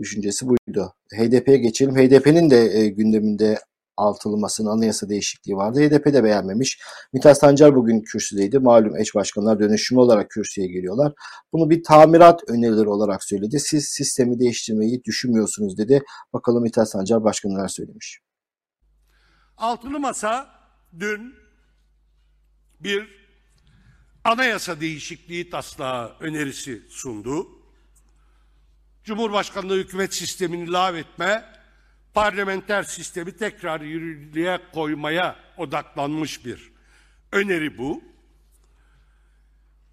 Düşüncesi 0.00 0.46
buydu. 0.48 0.94
HDP'ye 1.14 1.56
geçelim. 1.56 1.96
HDP'nin 1.96 2.50
de 2.50 2.78
e, 2.78 2.88
gündeminde 2.88 3.58
altılı 4.00 4.46
anayasa 4.70 5.08
değişikliği 5.08 5.56
vardı. 5.56 5.80
HDP 5.80 6.06
de 6.06 6.24
beğenmemiş. 6.24 6.80
Mithat 7.12 7.38
Sancar 7.38 7.74
bugün 7.74 8.00
kürsüdeydi. 8.00 8.58
Malum 8.58 8.96
eş 8.96 9.14
başkanlar 9.14 9.60
dönüşümlü 9.60 10.00
olarak 10.00 10.30
kürsüye 10.30 10.66
geliyorlar. 10.66 11.12
Bunu 11.52 11.70
bir 11.70 11.82
tamirat 11.82 12.40
önerileri 12.48 12.88
olarak 12.88 13.24
söyledi. 13.24 13.60
Siz 13.60 13.84
sistemi 13.84 14.40
değiştirmeyi 14.40 15.04
düşünmüyorsunuz 15.04 15.78
dedi. 15.78 16.02
Bakalım 16.32 16.62
Mithat 16.62 16.90
Sancar 16.90 17.24
başkan 17.24 17.54
neler 17.54 17.68
söylemiş. 17.68 18.20
Altılı 19.60 20.00
Masa 20.00 20.60
dün 21.00 21.36
bir 22.80 23.08
anayasa 24.24 24.80
değişikliği 24.80 25.50
taslağı 25.50 26.16
önerisi 26.20 26.82
sundu. 26.90 27.48
Cumhurbaşkanlığı 29.04 29.78
hükümet 29.78 30.14
sistemini 30.14 30.72
lağvetme, 30.72 31.44
parlamenter 32.14 32.82
sistemi 32.82 33.36
tekrar 33.36 33.80
yürürlüğe 33.80 34.60
koymaya 34.72 35.36
odaklanmış 35.56 36.44
bir 36.44 36.72
öneri 37.32 37.78
bu. 37.78 38.04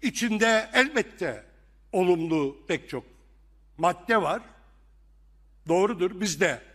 İçinde 0.02 0.70
elbette 0.72 1.44
olumlu 1.92 2.66
pek 2.68 2.88
çok 2.88 3.04
madde 3.78 4.22
var. 4.22 4.42
Doğrudur. 5.68 6.20
Biz 6.20 6.40
de 6.40 6.67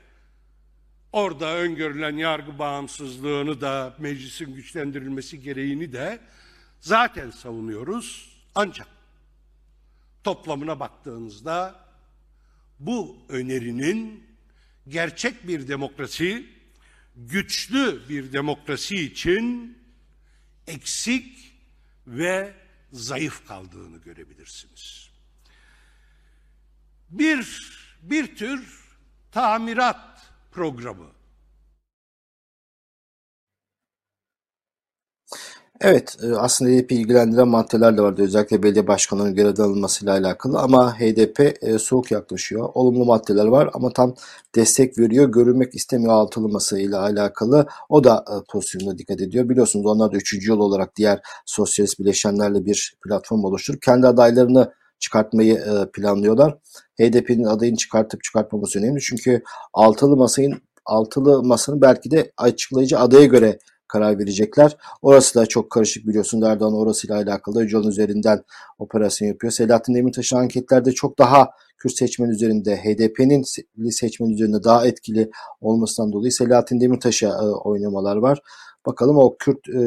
orada 1.13 1.55
öngörülen 1.55 2.17
yargı 2.17 2.59
bağımsızlığını 2.59 3.61
da 3.61 3.95
meclisin 3.99 4.55
güçlendirilmesi 4.55 5.41
gereğini 5.41 5.93
de 5.93 6.19
zaten 6.79 7.31
savunuyoruz. 7.31 8.37
Ancak 8.55 8.87
toplamına 10.23 10.79
baktığınızda 10.79 11.85
bu 12.79 13.17
önerinin 13.29 14.27
gerçek 14.87 15.47
bir 15.47 15.67
demokrasi, 15.67 16.49
güçlü 17.15 18.09
bir 18.09 18.33
demokrasi 18.33 18.95
için 18.95 19.77
eksik 20.67 21.53
ve 22.07 22.53
zayıf 22.91 23.47
kaldığını 23.47 23.97
görebilirsiniz. 23.97 25.09
Bir 27.09 27.73
bir 28.01 28.35
tür 28.35 28.83
tamirat 29.31 30.12
programı. 30.53 31.05
Evet, 35.81 36.17
e, 36.23 36.35
aslında 36.35 36.71
HDP 36.71 36.91
ilgilendiren 36.91 37.47
maddeler 37.47 37.97
de 37.97 38.01
vardı. 38.01 38.21
Özellikle 38.23 38.63
belediye 38.63 38.87
başkanlarının 38.87 39.35
görevden 39.35 39.63
alınmasıyla 39.63 40.13
alakalı 40.13 40.59
ama 40.59 40.99
HDP 40.99 41.57
e, 41.61 41.79
soğuk 41.79 42.11
yaklaşıyor. 42.11 42.69
Olumlu 42.73 43.05
maddeler 43.05 43.45
var 43.45 43.69
ama 43.73 43.89
tam 43.93 44.15
destek 44.55 44.97
veriyor. 44.99 45.29
Görülmek 45.31 45.75
istemiyor 45.75 46.13
altılması 46.13 46.79
ile 46.79 46.97
alakalı. 46.97 47.67
O 47.89 48.03
da 48.03 48.25
e, 48.31 48.33
pozisyonuna 48.51 48.97
dikkat 48.97 49.21
ediyor. 49.21 49.49
Biliyorsunuz 49.49 49.85
onlar 49.85 50.11
da 50.11 50.17
3. 50.17 50.47
yol 50.47 50.59
olarak 50.59 50.95
diğer 50.95 51.21
sosyalist 51.45 51.99
bileşenlerle 51.99 52.65
bir 52.65 52.97
platform 53.03 53.43
oluşturup 53.43 53.81
kendi 53.81 54.07
adaylarını 54.07 54.73
çıkartmayı 55.03 55.53
e, 55.53 55.91
planlıyorlar. 55.93 56.57
HDP'nin 57.01 57.43
adayını 57.43 57.77
çıkartıp 57.77 58.23
çıkartmaması 58.23 58.79
önemli. 58.79 59.01
Çünkü 59.01 59.43
altılı 59.73 60.17
masayın 60.17 60.61
altılı 60.85 61.43
masanın 61.43 61.81
belki 61.81 62.11
de 62.11 62.31
açıklayıcı 62.37 62.99
adaya 62.99 63.25
göre 63.25 63.59
karar 63.87 64.19
verecekler. 64.19 64.77
Orası 65.01 65.39
da 65.39 65.45
çok 65.45 65.69
karışık 65.69 66.07
biliyorsun. 66.07 66.41
Erdoğan 66.41 66.73
orasıyla 66.73 67.15
alakalı 67.15 67.63
Öcalan 67.63 67.87
üzerinden 67.87 68.43
operasyon 68.79 69.27
yapıyor. 69.27 69.53
Selahattin 69.53 69.95
Demirtaş'ın 69.95 70.37
anketlerde 70.37 70.91
çok 70.91 71.19
daha 71.19 71.49
Kürt 71.77 71.97
seçmen 71.97 72.29
üzerinde 72.29 72.75
HDP'nin 72.75 73.43
seçmen 73.89 74.29
üzerinde 74.29 74.63
daha 74.63 74.87
etkili 74.87 75.31
olmasından 75.61 76.13
dolayı 76.13 76.31
Selahattin 76.31 76.81
Demirtaş'a 76.81 77.27
e, 77.27 77.45
oynamalar 77.45 78.15
var. 78.15 78.39
Bakalım 78.85 79.17
o 79.17 79.35
Kürt 79.39 79.69
e, 79.69 79.81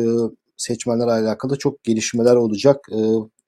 seçmenlerle 0.56 1.12
alakalı 1.12 1.58
çok 1.58 1.84
gelişmeler 1.84 2.36
olacak. 2.36 2.76
E, 2.92 2.98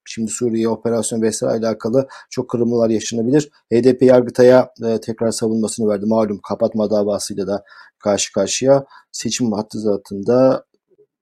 Şimdi 0.09 0.31
Suriye 0.31 0.69
operasyon 0.69 1.23
vesaire 1.23 1.67
alakalı 1.67 2.09
çok 2.31 2.51
kırılmalar 2.51 2.91
yaşanabilir. 2.91 3.51
HDP 3.73 4.03
Yargıtay'a 4.03 4.71
e, 4.87 5.01
tekrar 5.01 5.31
savunmasını 5.31 5.89
verdi. 5.89 6.07
Malum 6.07 6.41
kapatma 6.49 6.91
davasıyla 6.91 7.47
da 7.47 7.65
karşı 7.99 8.33
karşıya. 8.33 8.85
Seçim 9.13 9.53
hattı 9.53 9.79
zatında 9.81 10.65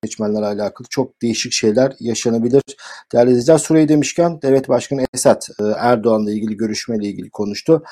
seçmenlerle 0.07 0.47
alakalı 0.47 0.89
çok 0.91 1.23
değişik 1.23 1.53
şeyler 1.53 1.93
yaşanabilir. 2.01 2.63
Değerli 3.13 3.31
izleyiciler 3.31 3.59
Suriye 3.59 3.89
demişken 3.89 4.43
devlet 4.43 4.69
başkanı 4.69 5.05
Esad 5.15 5.43
e, 5.61 5.65
Erdoğan'la 5.77 6.33
ilgili 6.33 6.57
görüşmeyle 6.57 7.07
ilgili 7.07 7.31
konuştu. 7.31 7.83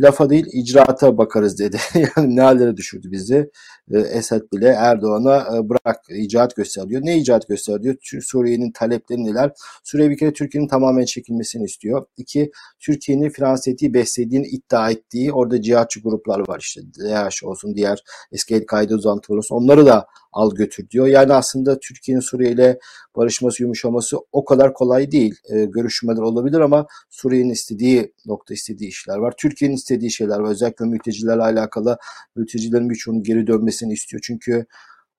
Lafa 0.00 0.30
değil 0.30 0.46
icraata 0.52 1.18
bakarız 1.18 1.58
dedi. 1.58 1.76
yani 1.94 2.36
ne 2.36 2.40
hallere 2.40 2.76
düşürdü 2.76 3.10
bizi. 3.10 3.50
E, 3.90 3.98
Esad 3.98 4.42
bile 4.52 4.68
Erdoğan'a 4.68 5.56
e, 5.56 5.68
bırak 5.68 6.00
icraat 6.08 6.56
gösteriyor. 6.56 7.02
Ne 7.04 7.18
icraat 7.18 7.48
gösteriyor? 7.48 7.96
Suriye'nin 8.22 8.72
talepleri 8.72 9.24
neler? 9.24 9.52
Suriye 9.84 10.10
bir 10.10 10.18
kere 10.18 10.32
Türkiye'nin 10.32 10.68
tamamen 10.68 11.04
çekilmesini 11.04 11.64
istiyor. 11.64 12.06
İki, 12.16 12.50
Türkiye'nin 12.80 13.30
finanse 13.30 13.70
ettiği, 13.70 13.94
beslediğini 13.94 14.46
iddia 14.46 14.90
ettiği 14.90 15.32
orada 15.32 15.62
cihatçı 15.62 16.00
gruplar 16.00 16.48
var 16.48 16.60
işte. 16.60 16.80
DH 16.82 17.44
olsun, 17.44 17.74
diğer 17.76 18.04
eski 18.32 18.54
El-Kaide 18.54 18.94
uzantıları 18.94 19.38
olsun. 19.38 19.56
Onları 19.56 19.86
da 19.86 20.06
al 20.32 20.54
götür 20.54 20.90
diyor. 20.90 21.06
Yani 21.06 21.32
aslında 21.32 21.80
Türkiye'nin 21.80 22.20
Suriye 22.20 22.50
ile 22.50 22.78
barışması, 23.16 23.62
yumuşaması 23.62 24.16
o 24.32 24.44
kadar 24.44 24.74
kolay 24.74 25.10
değil. 25.12 25.34
E, 25.50 25.64
görüşmeler 25.64 26.22
olabilir 26.22 26.60
ama 26.60 26.86
Suriye'nin 27.10 27.50
istediği 27.50 28.12
nokta, 28.26 28.54
istediği 28.54 28.88
işler 28.88 29.16
var. 29.16 29.34
Türkiye'nin 29.38 29.76
istediği 29.76 30.12
şeyler 30.12 30.38
var. 30.38 30.50
Özellikle 30.50 30.84
mültecilerle 30.84 31.42
alakalı 31.42 31.98
mültecilerin 32.36 32.90
birçoğunun 32.90 33.22
geri 33.22 33.46
dönmesini 33.46 33.92
istiyor. 33.92 34.22
Çünkü 34.26 34.66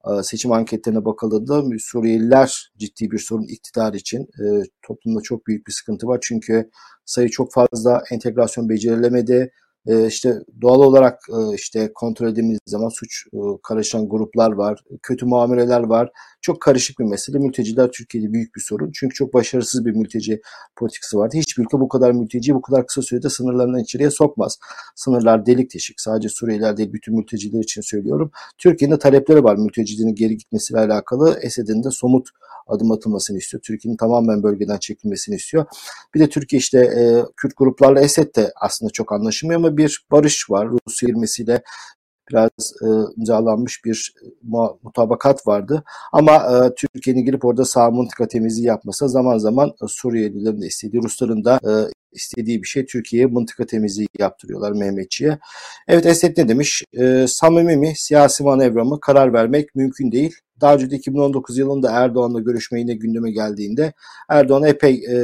e, 0.08 0.24
seçim 0.24 0.52
anketlerine 0.52 1.06
bakıldığında 1.06 1.78
Suriyeliler 1.80 2.72
ciddi 2.78 3.12
bir 3.12 3.20
sorun 3.20 3.44
iktidar 3.44 3.94
için. 3.94 4.22
E, 4.22 4.46
toplumda 4.82 5.22
çok 5.22 5.48
büyük 5.48 5.68
bir 5.68 5.72
sıkıntı 5.72 6.08
var. 6.08 6.20
Çünkü 6.22 6.70
sayı 7.06 7.30
çok 7.30 7.54
fazla 7.54 8.04
entegrasyon 8.12 8.70
becerilemedi 8.70 9.52
e, 9.88 10.08
işte 10.08 10.36
doğal 10.62 10.80
olarak 10.80 11.20
e, 11.30 11.56
işte 11.56 11.92
kontrol 11.96 12.28
edildiğimiz 12.28 12.60
zaman 12.66 12.90
suç 12.90 13.26
e, 13.34 13.38
karışan 13.64 14.10
gruplar 14.10 14.52
var, 14.52 14.84
kötü 15.04 15.26
muameleler 15.26 15.84
var. 15.84 16.12
Çok 16.42 16.62
karışık 16.62 17.00
bir 17.00 17.04
mesele. 17.04 17.40
Mülteciler 17.40 17.92
Türkiye'de 17.92 18.34
büyük 18.34 18.56
bir 18.56 18.62
sorun. 18.62 18.92
Çünkü 18.96 19.14
çok 19.14 19.34
başarısız 19.34 19.86
bir 19.86 19.92
mülteci 19.92 20.42
politikası 20.76 21.18
vardı. 21.18 21.38
Hiçbir 21.38 21.64
ülke 21.64 21.80
bu 21.80 21.88
kadar 21.88 22.12
mülteciyi 22.12 22.56
bu 22.56 22.62
kadar 22.62 22.88
kısa 22.88 23.02
sürede 23.02 23.30
sınırlarından 23.30 23.80
içeriye 23.80 24.10
sokmaz. 24.10 24.60
Sınırlar 24.96 25.46
delik 25.46 25.74
deşik. 25.74 26.02
Sadece 26.02 26.30
Suriyeliler 26.30 26.78
değil 26.78 26.94
bütün 26.94 27.16
mülteciler 27.16 27.64
için 27.64 27.82
söylüyorum. 27.82 28.32
Türkiye'nin 28.58 28.96
de 28.96 29.00
talepleri 29.00 29.44
var 29.44 29.56
mültecilerin 29.56 30.16
geri 30.16 30.38
gitmesiyle 30.38 30.80
alakalı. 30.80 31.40
Esed'in 31.42 31.84
de 31.84 31.92
somut 31.92 32.30
adım 32.68 32.92
atılmasını 32.92 33.38
istiyor. 33.38 33.62
Türkiye'nin 33.62 33.98
tamamen 33.98 34.44
bölgeden 34.44 34.78
çekilmesini 34.78 35.36
istiyor. 35.36 35.66
Bir 36.16 36.20
de 36.20 36.30
Türkiye 36.30 36.58
işte 36.58 36.80
e, 36.80 37.04
Kürt 37.38 37.58
gruplarla 37.58 38.02
Esed 38.02 38.36
de 38.36 38.52
aslında 38.62 38.92
çok 38.92 39.12
anlaşılmıyor 39.12 39.60
ama 39.60 39.73
bir 39.78 40.06
barış 40.12 40.50
var 40.50 40.70
Rusya 40.88 41.08
girmesiyle 41.08 41.64
biraz 42.32 42.50
e, 42.82 42.88
imzalanmış 43.18 43.86
bir 43.86 44.14
mutabakat 44.84 45.48
vardı. 45.48 45.84
Ama 46.14 46.36
e, 46.36 46.76
Türkiye'nin 46.76 47.26
girip 47.26 47.46
orada 47.46 47.66
sağ 47.66 47.92
mıntıka 47.92 48.28
temizliği 48.28 48.68
yapmasa 48.68 49.08
zaman 49.08 49.38
zaman 49.38 49.70
e, 49.70 49.86
Suriyelilerin 49.88 50.62
de 50.62 50.68
istediği, 50.68 51.04
Rusların 51.04 51.44
da 51.44 51.60
e, 51.64 51.72
istediği 52.12 52.62
bir 52.64 52.68
şey 52.68 52.86
Türkiye'ye 52.86 53.26
mıntıka 53.28 53.66
temizliği 53.66 54.08
yaptırıyorlar 54.20 54.72
Mehmetçi'ye. 54.72 55.40
Evet 55.88 56.06
Esed 56.06 56.38
ne 56.38 56.48
demiş? 56.48 56.84
E, 56.94 57.26
samimi 57.28 57.78
mi, 57.78 57.94
siyasi 57.96 58.44
manevra 58.44 58.84
mı 58.84 59.00
karar 59.00 59.34
vermek 59.34 59.76
mümkün 59.76 60.12
değil. 60.12 60.36
Daha 60.62 60.74
önce 60.74 60.92
de 60.92 60.96
2019 60.96 61.58
yılında 61.58 61.92
Erdoğan'la 61.92 62.40
görüşme 62.40 62.80
yine 62.80 62.94
gündeme 62.94 63.32
geldiğinde 63.32 63.94
Erdoğan 64.30 64.64
epey 64.64 64.94
e, 64.94 65.16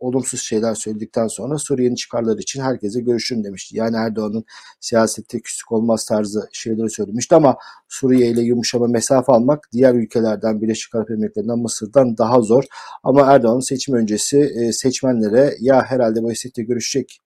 olumsuz 0.00 0.40
şeyler 0.40 0.74
söyledikten 0.74 1.26
sonra 1.26 1.58
Suriye'nin 1.58 1.94
çıkarları 1.94 2.40
için 2.40 2.62
herkese 2.62 3.00
görüşün 3.00 3.44
demişti. 3.44 3.76
Yani 3.76 3.96
Erdoğan'ın 3.96 4.44
siyasette 4.80 5.40
küslük 5.40 5.72
olmaz 5.72 6.06
tarzı 6.06 6.48
şeyleri 6.52 6.90
söylemişti 6.90 7.34
ama 7.34 7.56
Suriye 7.88 8.28
ile 8.28 8.42
yumuşama 8.42 8.86
mesafe 8.86 9.32
almak 9.32 9.68
diğer 9.72 9.94
ülkelerden 9.94 10.60
Birleşik 10.62 10.94
Arap 10.94 11.10
Emirlikleri'nden 11.10 11.58
Mısır'dan 11.58 12.18
daha 12.18 12.40
zor. 12.40 12.64
Ama 13.02 13.20
Erdoğan'ın 13.32 13.60
seçim 13.60 13.94
öncesi 13.94 14.38
e, 14.38 14.72
seçmenlere 14.72 15.54
ya 15.60 15.82
herhalde 15.82 16.22
bu 16.22 16.32
Esed'le 16.32 16.66
görüşecek 16.66 17.20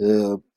e, 0.00 0.04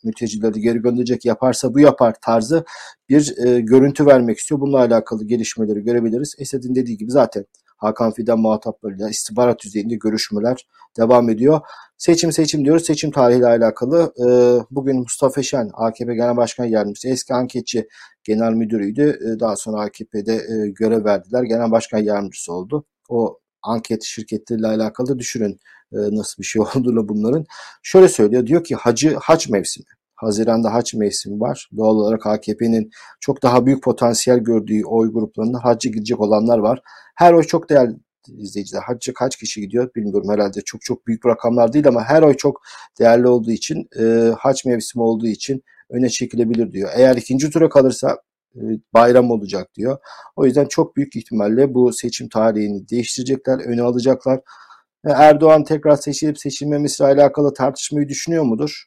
mültecileri 0.04 0.62
geri 0.62 0.82
gönderecek 0.82 1.26
yaparsa 1.26 1.74
bu 1.74 1.80
yapar 1.80 2.16
tarzı 2.22 2.66
bir 3.10 3.34
e, 3.46 3.60
görüntü 3.60 4.06
vermek 4.06 4.38
istiyor. 4.38 4.62
Bununla 4.62 4.80
alakalı 4.80 5.26
gelişmeleri 5.26 5.84
görebiliriz. 5.84 6.36
Esed'in 6.40 6.76
dediği 6.76 6.98
gibi 6.98 7.12
zaten 7.12 7.46
Hakan 7.78 8.12
Fidan 8.12 8.40
muhataplarıyla 8.40 9.10
istihbarat 9.10 9.64
düzeyinde 9.64 9.96
görüşmeler 9.96 10.68
devam 10.98 11.30
ediyor. 11.30 11.62
Seçim 11.98 12.32
seçim 12.32 12.66
diyoruz. 12.66 12.86
Seçim 12.86 13.12
tarihiyle 13.12 13.48
alakalı 13.48 14.14
e, 14.20 14.28
bugün 14.72 15.00
Mustafa 15.00 15.44
Şen 15.44 15.70
AKP 15.74 16.16
Genel 16.16 16.38
Başkan 16.38 16.66
Yardımcısı 16.66 17.08
eski 17.08 17.34
anketçi 17.34 17.88
genel 18.24 18.52
müdürüydü. 18.52 19.20
E, 19.22 19.40
daha 19.40 19.56
sonra 19.56 19.82
AKP'de 19.82 20.34
e, 20.34 20.70
görev 20.70 21.06
verdiler. 21.06 21.44
Genel 21.44 21.72
Başkan 21.72 22.00
Yardımcısı 22.00 22.54
oldu. 22.54 22.86
O 23.10 23.40
anket 23.62 24.04
şirketleriyle 24.04 24.68
alakalı 24.68 25.20
düşünün 25.20 25.60
e, 25.94 25.98
nasıl 25.98 26.42
bir 26.42 26.48
şey 26.48 26.62
olduğunu 26.76 27.10
bunların. 27.10 27.46
Şöyle 27.84 28.08
söylüyor 28.08 28.48
diyor 28.48 28.64
ki 28.64 28.76
hacı 28.76 29.16
haç 29.22 29.50
mevsimi. 29.50 29.86
Haziran'da 30.16 30.74
haç 30.74 30.94
mevsimi 30.94 31.40
var. 31.40 31.70
Doğal 31.78 31.96
olarak 31.96 32.26
AKP'nin 32.26 32.90
çok 33.20 33.44
daha 33.44 33.66
büyük 33.66 33.84
potansiyel 33.84 34.40
gördüğü 34.40 34.84
oy 34.86 35.14
gruplarında 35.14 35.60
hacı 35.64 35.90
gidecek 35.90 36.20
olanlar 36.22 36.58
var. 36.58 36.82
Her 37.16 37.34
oy 37.34 37.44
çok 37.44 37.70
değerli 37.70 37.96
izleyiciler. 38.28 38.82
Hacca 38.82 39.14
kaç 39.14 39.36
kişi 39.36 39.62
gidiyor 39.62 39.90
bilmiyorum 39.96 40.30
herhalde 40.30 40.62
çok 40.62 40.82
çok 40.82 41.08
büyük 41.08 41.26
rakamlar 41.26 41.74
değil 41.74 41.88
ama 41.88 42.04
her 42.04 42.22
oy 42.22 42.34
çok 42.34 42.62
değerli 43.00 43.28
olduğu 43.28 43.52
için 43.52 43.90
e, 44.00 44.34
haç 44.38 44.66
mevsimi 44.66 45.04
olduğu 45.04 45.28
için 45.28 45.64
öne 45.90 46.10
çekilebilir 46.10 46.72
diyor. 46.72 46.90
Eğer 46.96 47.16
ikinci 47.16 47.50
tura 47.50 47.70
kalırsa 47.70 48.18
e, 48.56 48.62
bayram 48.94 49.32
olacak 49.32 49.68
diyor. 49.76 49.98
O 50.36 50.46
yüzden 50.46 50.66
çok 50.66 50.96
büyük 50.96 51.16
ihtimalle 51.16 51.74
bu 51.74 51.94
seçim 51.94 52.30
tarihini 52.30 52.90
değiştirecekler, 52.90 53.60
öne 53.60 53.82
alacaklar. 53.82 54.40
E, 55.06 55.12
Erdoğan 55.12 55.64
tekrar 55.64 55.96
seçilip 55.96 56.40
seçilmemesiyle 56.40 57.10
alakalı 57.10 57.54
tartışmayı 57.54 58.10
düşünüyor 58.10 58.44
mudur? 58.44 58.86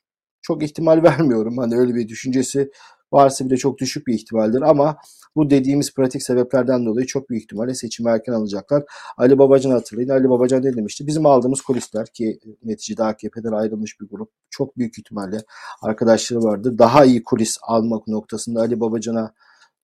Çok 0.48 0.62
ihtimal 0.62 1.02
vermiyorum. 1.02 1.58
Hani 1.58 1.76
öyle 1.76 1.94
bir 1.94 2.08
düşüncesi 2.08 2.70
varsa 3.12 3.46
bile 3.46 3.56
çok 3.56 3.78
düşük 3.78 4.06
bir 4.06 4.14
ihtimaldir 4.14 4.62
ama 4.62 4.96
bu 5.36 5.50
dediğimiz 5.50 5.94
pratik 5.94 6.22
sebeplerden 6.22 6.86
dolayı 6.86 7.06
çok 7.06 7.30
büyük 7.30 7.42
ihtimalle 7.42 7.74
seçimi 7.74 8.10
erken 8.10 8.32
alacaklar. 8.32 8.82
Ali 9.16 9.38
Babacan 9.38 9.70
hatırlayın. 9.70 10.08
Ali 10.08 10.30
Babacan 10.30 10.62
ne 10.62 10.76
demişti? 10.76 11.06
Bizim 11.06 11.26
aldığımız 11.26 11.60
kulisler 11.60 12.06
ki 12.06 12.38
neticede 12.64 13.04
AKP'den 13.04 13.52
ayrılmış 13.52 14.00
bir 14.00 14.08
grup 14.08 14.30
çok 14.50 14.76
büyük 14.76 14.98
ihtimalle 14.98 15.38
arkadaşları 15.82 16.42
vardır. 16.42 16.78
Daha 16.78 17.04
iyi 17.04 17.22
kulis 17.22 17.58
almak 17.62 18.08
noktasında 18.08 18.60
Ali 18.60 18.80
Babacan'a 18.80 19.34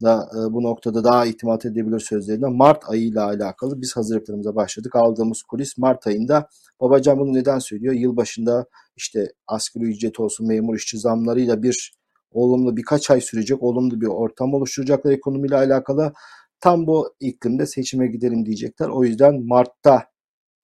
da 0.02 0.30
e, 0.32 0.52
bu 0.52 0.62
noktada 0.62 1.04
daha 1.04 1.26
itimat 1.26 1.66
edebilir 1.66 2.00
sözlerinden 2.00 2.52
Mart 2.52 2.82
ayıyla 2.88 3.24
alakalı 3.26 3.80
biz 3.82 3.96
hazırlıklarımıza 3.96 4.54
başladık. 4.56 4.96
Aldığımız 4.96 5.42
kulis 5.42 5.78
Mart 5.78 6.06
ayında. 6.06 6.48
Babacan 6.80 7.18
bunu 7.18 7.32
neden 7.32 7.58
söylüyor? 7.58 7.94
Yılbaşında 7.94 8.66
işte 8.96 9.32
asgari 9.46 9.84
ücret 9.84 10.20
olsun 10.20 10.46
memur 10.46 10.76
işçi 10.76 10.98
zamlarıyla 10.98 11.62
bir 11.62 11.94
olumlu 12.32 12.76
birkaç 12.76 13.10
ay 13.10 13.20
sürecek 13.20 13.62
olumlu 13.62 14.00
bir 14.00 14.06
ortam 14.06 14.54
oluşturacaklar 14.54 15.12
ekonomiyle 15.12 15.56
alakalı. 15.56 16.12
Tam 16.60 16.86
bu 16.86 17.14
iklimde 17.20 17.66
seçime 17.66 18.06
gidelim 18.06 18.46
diyecekler. 18.46 18.88
O 18.88 19.04
yüzden 19.04 19.42
Mart'ta 19.46 20.04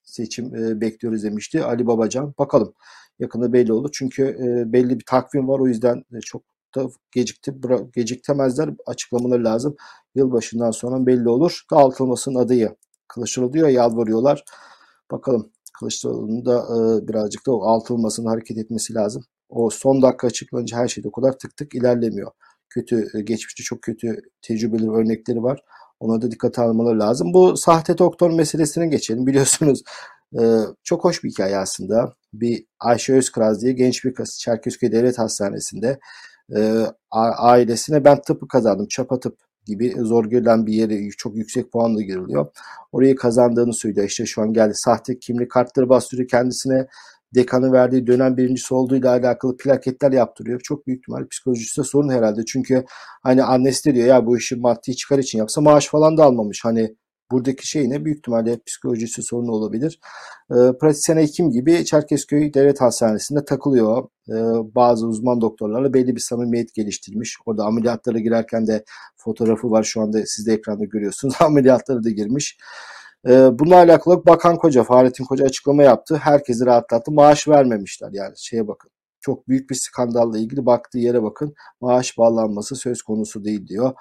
seçim 0.03 0.55
e, 0.55 0.81
bekliyoruz 0.81 1.23
demişti 1.23 1.65
Ali 1.65 1.87
Babacan. 1.87 2.35
Bakalım 2.39 2.75
yakında 3.19 3.53
belli 3.53 3.73
olur. 3.73 3.91
Çünkü 3.93 4.23
e, 4.25 4.73
belli 4.73 4.99
bir 4.99 5.05
takvim 5.07 5.49
var. 5.49 5.61
O 5.61 5.67
yüzden 5.67 6.05
e, 6.15 6.21
çok 6.21 6.43
da 6.75 6.87
gecikti, 7.13 7.55
geciktemezler. 7.95 8.71
Açıklamaları 8.87 9.45
lazım. 9.45 9.77
Yılbaşından 10.15 10.71
sonra 10.71 11.07
belli 11.07 11.29
olur. 11.29 11.63
Dağıtılmasının 11.71 12.39
adayı 12.39 12.77
Kılıçdaroğlu 13.09 13.53
diyor 13.53 13.69
yalvarıyorlar. 13.69 14.45
Bakalım 15.11 15.51
Kılıçdaroğlu'nun 15.79 16.47
da 16.47 16.59
e, 16.59 17.09
birazcık 17.09 17.47
da 17.47 17.53
o 17.53 17.63
altılmasının 17.63 18.27
hareket 18.27 18.59
etmesi 18.59 18.95
lazım 18.95 19.25
o 19.51 19.71
son 19.71 20.03
dakika 20.03 20.27
açıklanınca 20.27 20.79
her 20.79 20.89
şeyde 20.89 21.09
o 21.09 21.13
kadar 21.13 21.39
tık 21.39 21.57
tık 21.57 21.75
ilerlemiyor. 21.75 22.31
Kötü, 22.69 23.09
e, 23.15 23.21
geçmişte 23.23 23.63
çok 23.63 23.83
kötü 23.83 24.17
tecrübeli 24.43 24.91
örnekleri 24.91 25.43
var. 25.43 25.61
Ona 26.01 26.23
da 26.23 26.31
dikkat 26.31 26.59
almaları 26.59 26.99
lazım. 27.01 27.35
Bu 27.35 27.57
sahte 27.57 27.99
doktor 27.99 28.31
meselesine 28.31 28.87
geçelim. 28.87 29.27
Biliyorsunuz 29.27 29.83
e, 30.41 30.43
çok 30.85 31.05
hoş 31.05 31.25
bir 31.25 31.31
hikaye 31.31 31.57
aslında. 31.57 32.15
Bir 32.33 32.67
Ayşe 32.81 33.15
Özkraz 33.15 33.63
diye 33.63 33.73
genç 33.73 34.05
bir 34.05 34.15
kız 34.15 34.39
Çerkezköy 34.41 34.93
Devlet 34.93 35.19
Hastanesi'nde 35.19 35.99
e, 36.57 36.87
ailesine 37.39 38.05
ben 38.05 38.23
tıpı 38.23 38.49
kazandım. 38.49 38.87
Çapa 38.89 39.21
tıp 39.21 39.39
gibi 39.67 39.95
zor 39.99 40.25
görülen 40.25 40.67
bir 40.67 40.73
yere 40.73 41.11
çok 41.11 41.37
yüksek 41.37 41.73
puanla 41.73 42.03
giriliyor. 42.03 42.47
Orayı 42.93 43.17
kazandığını 43.17 43.75
söylüyor. 43.75 44.07
İşte 44.07 44.27
şu 44.27 44.43
an 44.43 44.53
geldi 44.53 44.73
sahte 44.75 45.19
kimlik 45.19 45.51
kartları 45.51 45.89
bastırıyor 45.89 46.29
kendisine 46.29 46.87
dekanı 47.35 47.73
verdiği 47.73 48.07
dönem 48.07 48.37
birincisi 48.37 48.75
olduğuyla 48.75 49.11
alakalı 49.11 49.57
plaketler 49.57 50.13
yaptırıyor. 50.13 50.61
Çok 50.61 50.87
büyük 50.87 51.01
ihtimal 51.01 51.29
psikolojisi 51.29 51.85
sorun 51.85 52.09
herhalde. 52.09 52.45
Çünkü 52.45 52.85
hani 53.23 53.43
annesi 53.43 53.91
de 53.91 53.95
diyor 53.95 54.07
ya 54.07 54.27
bu 54.27 54.39
işi 54.39 54.57
maddi 54.57 54.97
çıkar 54.97 55.19
için 55.19 55.39
yapsa 55.39 55.61
maaş 55.61 55.89
falan 55.89 56.17
da 56.17 56.25
almamış. 56.25 56.61
Hani 56.65 56.97
buradaki 57.31 57.69
şey 57.69 57.91
ne? 57.91 58.05
Büyük 58.05 58.19
ihtimalle 58.19 58.59
psikolojisi 58.67 59.23
sorunu 59.23 59.53
olabilir. 59.53 60.01
E, 60.51 60.55
pratisyen 60.81 61.17
hekim 61.17 61.51
gibi 61.51 61.85
Çerkezköy 61.85 62.55
Devlet 62.55 62.81
Hastanesi'nde 62.81 63.45
takılıyor. 63.45 64.09
E, 64.29 64.35
bazı 64.75 65.07
uzman 65.07 65.41
doktorlarla 65.41 65.95
belli 65.95 66.17
bir 66.17 66.21
samimiyet 66.21 66.75
geliştirmiş. 66.75 67.37
Orada 67.47 67.65
ameliyatlara 67.65 68.19
girerken 68.19 68.67
de 68.67 68.85
fotoğrafı 69.17 69.71
var. 69.71 69.83
Şu 69.83 70.01
anda 70.01 70.27
siz 70.27 70.47
de 70.47 70.53
ekranda 70.53 70.85
görüyorsunuz. 70.85 71.35
ameliyatlara 71.41 72.05
da 72.05 72.11
girmiş. 72.11 72.59
E, 73.29 73.59
bununla 73.59 73.77
alakalı 73.77 74.27
Bakan 74.27 74.57
Koca, 74.57 74.85
Fahrettin 74.85 75.25
Koca 75.25 75.45
açıklama 75.45 75.83
yaptı. 75.83 76.17
Herkesi 76.17 76.67
rahatlattı. 76.67 77.13
Maaş 77.13 77.49
vermemişler 77.49 78.11
yani 78.13 78.35
şeye 78.37 78.69
bakın. 78.69 78.91
Çok 79.21 79.49
büyük 79.49 79.71
bir 79.71 79.75
skandalla 79.75 80.39
ilgili 80.39 80.67
baktığı 80.67 80.99
yere 80.99 81.23
bakın. 81.23 81.55
Maaş 81.81 82.19
bağlanması 82.19 82.77
söz 82.77 83.03
konusu 83.03 83.45
değil 83.45 83.67
diyor. 83.67 83.93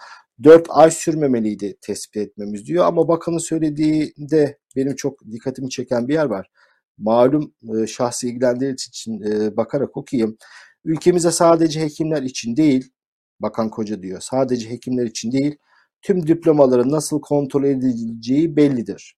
4 0.44 0.68
ay 0.70 0.92
sürmemeliydi 0.92 1.78
tespit 1.82 2.18
etmemiz 2.18 2.66
diyor. 2.66 2.86
Ama 2.86 3.08
bakanın 3.08 3.38
söylediğinde 3.38 4.58
benim 4.76 4.96
çok 4.96 5.26
dikkatimi 5.32 5.70
çeken 5.70 6.08
bir 6.08 6.14
yer 6.14 6.26
var. 6.26 6.50
Malum 6.98 7.54
e, 7.78 7.88
şahsi 7.88 8.28
ilgilendiği 8.30 8.74
için 8.74 9.22
e, 9.22 9.58
bakarak 9.58 9.98
okuyayım. 9.98 10.38
Ülkemize 10.86 11.32
sadece 11.32 11.82
hekimler 11.82 12.24
için 12.24 12.56
değil, 12.56 12.92
Bakan 13.40 13.70
Koca 13.70 14.02
diyor, 14.02 14.20
sadece 14.22 14.70
hekimler 14.70 15.06
için 15.06 15.32
değil, 15.32 15.58
tüm 16.02 16.28
diplomaların 16.28 16.92
nasıl 16.92 17.22
kontrol 17.22 17.64
edileceği 17.64 18.56
bellidir. 18.56 19.18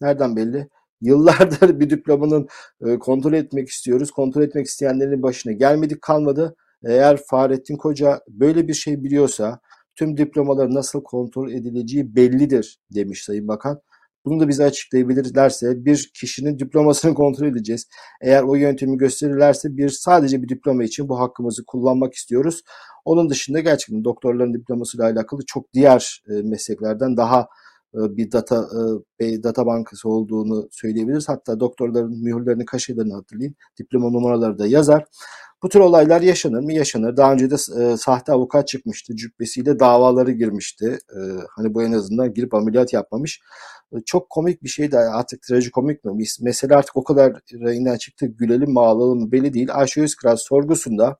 Nereden 0.00 0.36
belli? 0.36 0.68
Yıllardır 1.00 1.80
bir 1.80 1.90
diplomanın 1.90 2.48
e, 2.86 2.98
kontrol 2.98 3.32
etmek 3.32 3.68
istiyoruz. 3.68 4.10
Kontrol 4.10 4.42
etmek 4.42 4.66
isteyenlerin 4.66 5.22
başına 5.22 5.52
gelmedik 5.52 6.02
kalmadı. 6.02 6.56
Eğer 6.84 7.20
Fahrettin 7.26 7.76
Koca 7.76 8.20
böyle 8.28 8.68
bir 8.68 8.74
şey 8.74 9.04
biliyorsa 9.04 9.60
tüm 9.98 10.16
diplomaların 10.16 10.74
nasıl 10.74 11.02
kontrol 11.02 11.50
edileceği 11.50 12.16
bellidir 12.16 12.78
demiş 12.94 13.24
Sayın 13.24 13.48
Bakan. 13.48 13.80
Bunu 14.24 14.40
da 14.40 14.48
bize 14.48 14.64
açıklayabilirlerse 14.64 15.84
bir 15.84 16.10
kişinin 16.14 16.58
diplomasını 16.58 17.14
kontrol 17.14 17.46
edeceğiz. 17.46 17.88
Eğer 18.20 18.42
o 18.42 18.54
yöntemi 18.54 18.98
gösterirlerse 18.98 19.76
bir 19.76 19.88
sadece 19.88 20.42
bir 20.42 20.48
diploma 20.48 20.84
için 20.84 21.08
bu 21.08 21.20
hakkımızı 21.20 21.64
kullanmak 21.66 22.14
istiyoruz. 22.14 22.62
Onun 23.04 23.30
dışında 23.30 23.60
gerçekten 23.60 24.04
doktorların 24.04 24.54
diplomasıyla 24.54 25.06
alakalı 25.06 25.40
çok 25.46 25.72
diğer 25.74 26.22
e, 26.30 26.32
mesleklerden 26.42 27.16
daha 27.16 27.48
bir 27.94 28.32
data 28.32 28.56
e, 28.56 28.80
bir 29.20 29.42
data 29.42 29.66
bankası 29.66 30.08
olduğunu 30.08 30.68
söyleyebiliriz. 30.70 31.28
Hatta 31.28 31.60
doktorların 31.60 32.22
mühürlerini, 32.22 32.64
kaşelerini 32.64 33.12
hatırlayın. 33.12 33.54
Diploma 33.78 34.10
numaraları 34.10 34.58
da 34.58 34.66
yazar. 34.66 35.04
Bu 35.62 35.68
tür 35.68 35.80
olaylar 35.80 36.20
yaşanır 36.20 36.60
mı? 36.60 36.72
Yaşanır. 36.72 37.16
Daha 37.16 37.32
önce 37.32 37.50
de 37.50 37.54
e, 37.54 37.96
sahte 37.96 38.32
avukat 38.32 38.68
çıkmıştı. 38.68 39.16
Cübbesiyle 39.16 39.78
davaları 39.78 40.32
girmişti. 40.32 40.98
E, 41.16 41.18
hani 41.56 41.74
bu 41.74 41.82
en 41.82 41.92
azından 41.92 42.34
girip 42.34 42.54
ameliyat 42.54 42.92
yapmamış. 42.92 43.40
E, 43.92 43.96
çok 44.06 44.30
komik 44.30 44.62
bir 44.62 44.68
şey 44.68 44.92
de 44.92 44.98
artık 44.98 45.42
trajikomik 45.42 46.04
mi? 46.04 46.12
Mesela 46.40 46.78
artık 46.78 46.96
o 46.96 47.04
kadar 47.04 47.32
rayından 47.52 47.96
çıktı. 47.96 48.26
Gülelim 48.26 48.70
mi 48.70 48.80
ağlayalım 48.80 49.20
mı 49.20 49.32
belli 49.32 49.54
değil. 49.54 49.68
Ayşe 49.72 50.02
Özkral 50.02 50.36
sorgusunda 50.36 51.16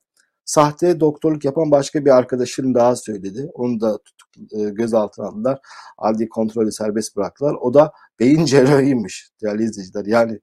Sahte 0.49 0.99
doktorluk 0.99 1.45
yapan 1.45 1.71
başka 1.71 2.05
bir 2.05 2.17
arkadaşım 2.17 2.75
daha 2.75 2.95
söyledi. 2.95 3.49
Onu 3.53 3.81
da 3.81 3.97
tutuk, 3.97 4.53
e, 4.53 4.69
gözaltına 4.69 5.25
aldılar. 5.25 5.59
Adli 5.97 6.29
kontrolü 6.29 6.71
serbest 6.71 7.15
bıraktılar. 7.17 7.55
O 7.61 7.73
da 7.73 7.91
beyin 8.19 8.45
cerrahiymiş 8.45 9.29
değerli 9.43 9.63
izleyiciler. 9.63 10.05
Yani 10.05 10.39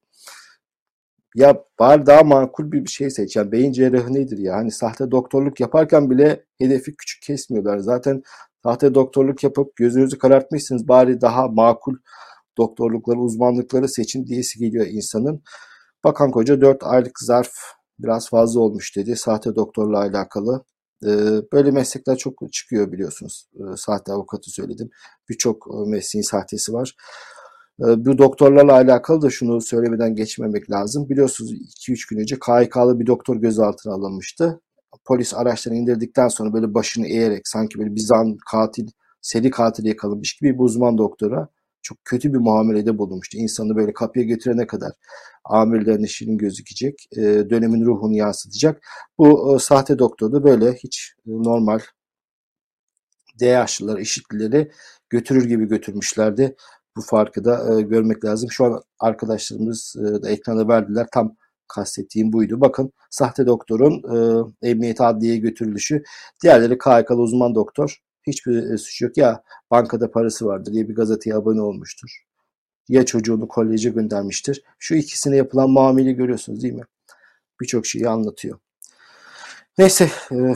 ya 1.35 1.65
bari 1.79 2.07
daha 2.07 2.23
makul 2.23 2.73
bir 2.73 2.87
şey 2.87 3.11
seç. 3.11 3.37
Yani 3.37 3.53
beyin 3.53 3.73
cerrahı 3.73 4.15
nedir 4.15 4.39
ya? 4.39 4.55
Hani 4.55 4.71
sahte 4.71 5.11
doktorluk 5.11 5.61
yaparken 5.61 6.11
bile 6.11 6.45
hedefi 6.59 6.97
küçük 6.97 7.23
kesmiyorlar. 7.23 7.79
Zaten 7.79 8.23
sahte 8.63 8.95
doktorluk 8.95 9.45
yapıp 9.45 9.77
gözünüzü 9.77 10.19
karartmışsınız. 10.19 10.89
Bari 10.89 11.21
daha 11.21 11.49
makul 11.49 11.97
doktorlukları, 12.59 13.19
uzmanlıkları 13.19 13.89
seçin 13.89 14.27
diyesi 14.27 14.59
geliyor 14.59 14.87
insanın. 14.87 15.43
Bakan 16.05 16.31
Koca 16.31 16.61
4 16.61 16.85
aylık 16.85 17.21
zarf 17.21 17.53
biraz 17.99 18.29
fazla 18.29 18.61
olmuş 18.61 18.97
dedi. 18.97 19.17
Sahte 19.17 19.57
doktorla 19.57 19.99
alakalı. 19.99 20.65
Ee, 21.05 21.09
böyle 21.53 21.71
meslekler 21.71 22.17
çok 22.17 22.53
çıkıyor 22.53 22.93
biliyorsunuz. 22.93 23.49
Ee, 23.55 23.77
sahte 23.77 24.13
avukatı 24.13 24.51
söyledim. 24.51 24.91
Birçok 25.29 25.67
e, 25.75 25.91
mesleğin 25.91 26.23
sahtesi 26.23 26.73
var. 26.73 26.97
Ee, 27.81 28.05
bu 28.05 28.19
doktorlarla 28.19 28.73
alakalı 28.73 29.23
da 29.23 29.31
şunu 29.31 29.61
söylemeden 29.61 30.15
geçmemek 30.15 30.71
lazım. 30.71 31.09
Biliyorsunuz 31.09 31.53
2-3 31.53 32.11
gün 32.11 32.21
önce 32.21 32.39
KHK'lı 32.39 33.01
bir 33.01 33.07
doktor 33.07 33.37
gözaltına 33.37 33.93
alınmıştı. 33.95 34.61
Polis 35.05 35.35
araçtan 35.35 35.75
indirdikten 35.75 36.29
sonra 36.29 36.53
böyle 36.53 36.75
başını 36.75 37.07
eğerek 37.07 37.49
sanki 37.49 37.79
böyle 37.79 37.95
bir 37.95 38.01
zan 38.01 38.37
katil, 38.51 38.89
seri 39.21 39.51
katil 39.51 39.85
yakalamış 39.85 40.37
gibi 40.37 40.55
bir 40.55 40.65
uzman 40.65 40.99
doktora 40.99 41.49
çok 41.87 42.05
kötü 42.05 42.33
bir 42.33 42.39
muamelede 42.39 42.99
bulunmuştu. 42.99 43.39
İnsanı 43.39 43.77
böyle 43.77 43.93
kapıya 43.93 44.25
götürene 44.25 44.67
kadar 44.67 44.93
amirlerin 45.45 46.05
işinin 46.05 46.39
gözükecek, 46.39 47.09
e, 47.13 47.23
dönemin 47.23 47.85
ruhunu 47.85 48.17
yansıtacak. 48.17 48.87
Bu 49.19 49.57
e, 49.57 49.59
sahte 49.59 49.99
doktor 49.99 50.33
da 50.33 50.45
böyle 50.45 50.73
hiç 50.73 51.15
e, 51.27 51.31
normal 51.31 51.81
DH'lılar, 53.41 53.99
işitlileri 53.99 54.71
götürür 55.11 55.45
gibi 55.45 55.69
götürmüşlerdi. 55.69 56.57
Bu 56.97 57.03
farkı 57.03 57.45
da 57.45 57.81
görmek 57.81 58.25
lazım. 58.25 58.51
Şu 58.51 58.65
an 58.65 58.83
arkadaşlarımız 58.99 59.97
e, 59.99 60.23
da 60.23 60.31
ekrana 60.31 60.69
verdiler. 60.69 61.07
Tam 61.13 61.37
kastettiğim 61.69 62.33
buydu. 62.33 62.61
Bakın 62.61 62.93
sahte 63.11 63.47
doktorun 63.47 64.03
e, 64.63 64.69
emniyet 64.71 65.01
adliyeye 65.01 65.39
götürülüşü. 65.39 66.03
Diğerleri 66.43 66.79
KHK'lı 66.79 67.17
uzman 67.17 67.55
doktor. 67.55 68.06
Hiçbir 68.27 68.71
e, 68.71 68.79
suç 68.79 69.03
yok. 69.03 69.17
Ya 69.17 69.43
bankada 69.71 70.11
parası 70.11 70.47
vardır 70.47 70.73
diye 70.73 70.89
bir 70.89 70.95
gazeteye 70.95 71.37
abone 71.37 71.61
olmuştur. 71.61 72.23
Ya 72.89 73.07
çocuğunu 73.07 73.49
koleje 73.49 73.91
göndermiştir. 73.91 74.63
Şu 74.79 74.95
ikisine 74.95 75.37
yapılan 75.37 75.71
muamele 75.71 76.13
görüyorsunuz 76.13 76.63
değil 76.63 76.75
mi? 76.75 76.85
Birçok 77.61 77.87
şeyi 77.87 78.09
anlatıyor. 78.09 78.59
Neyse 79.79 80.11
e, 80.33 80.55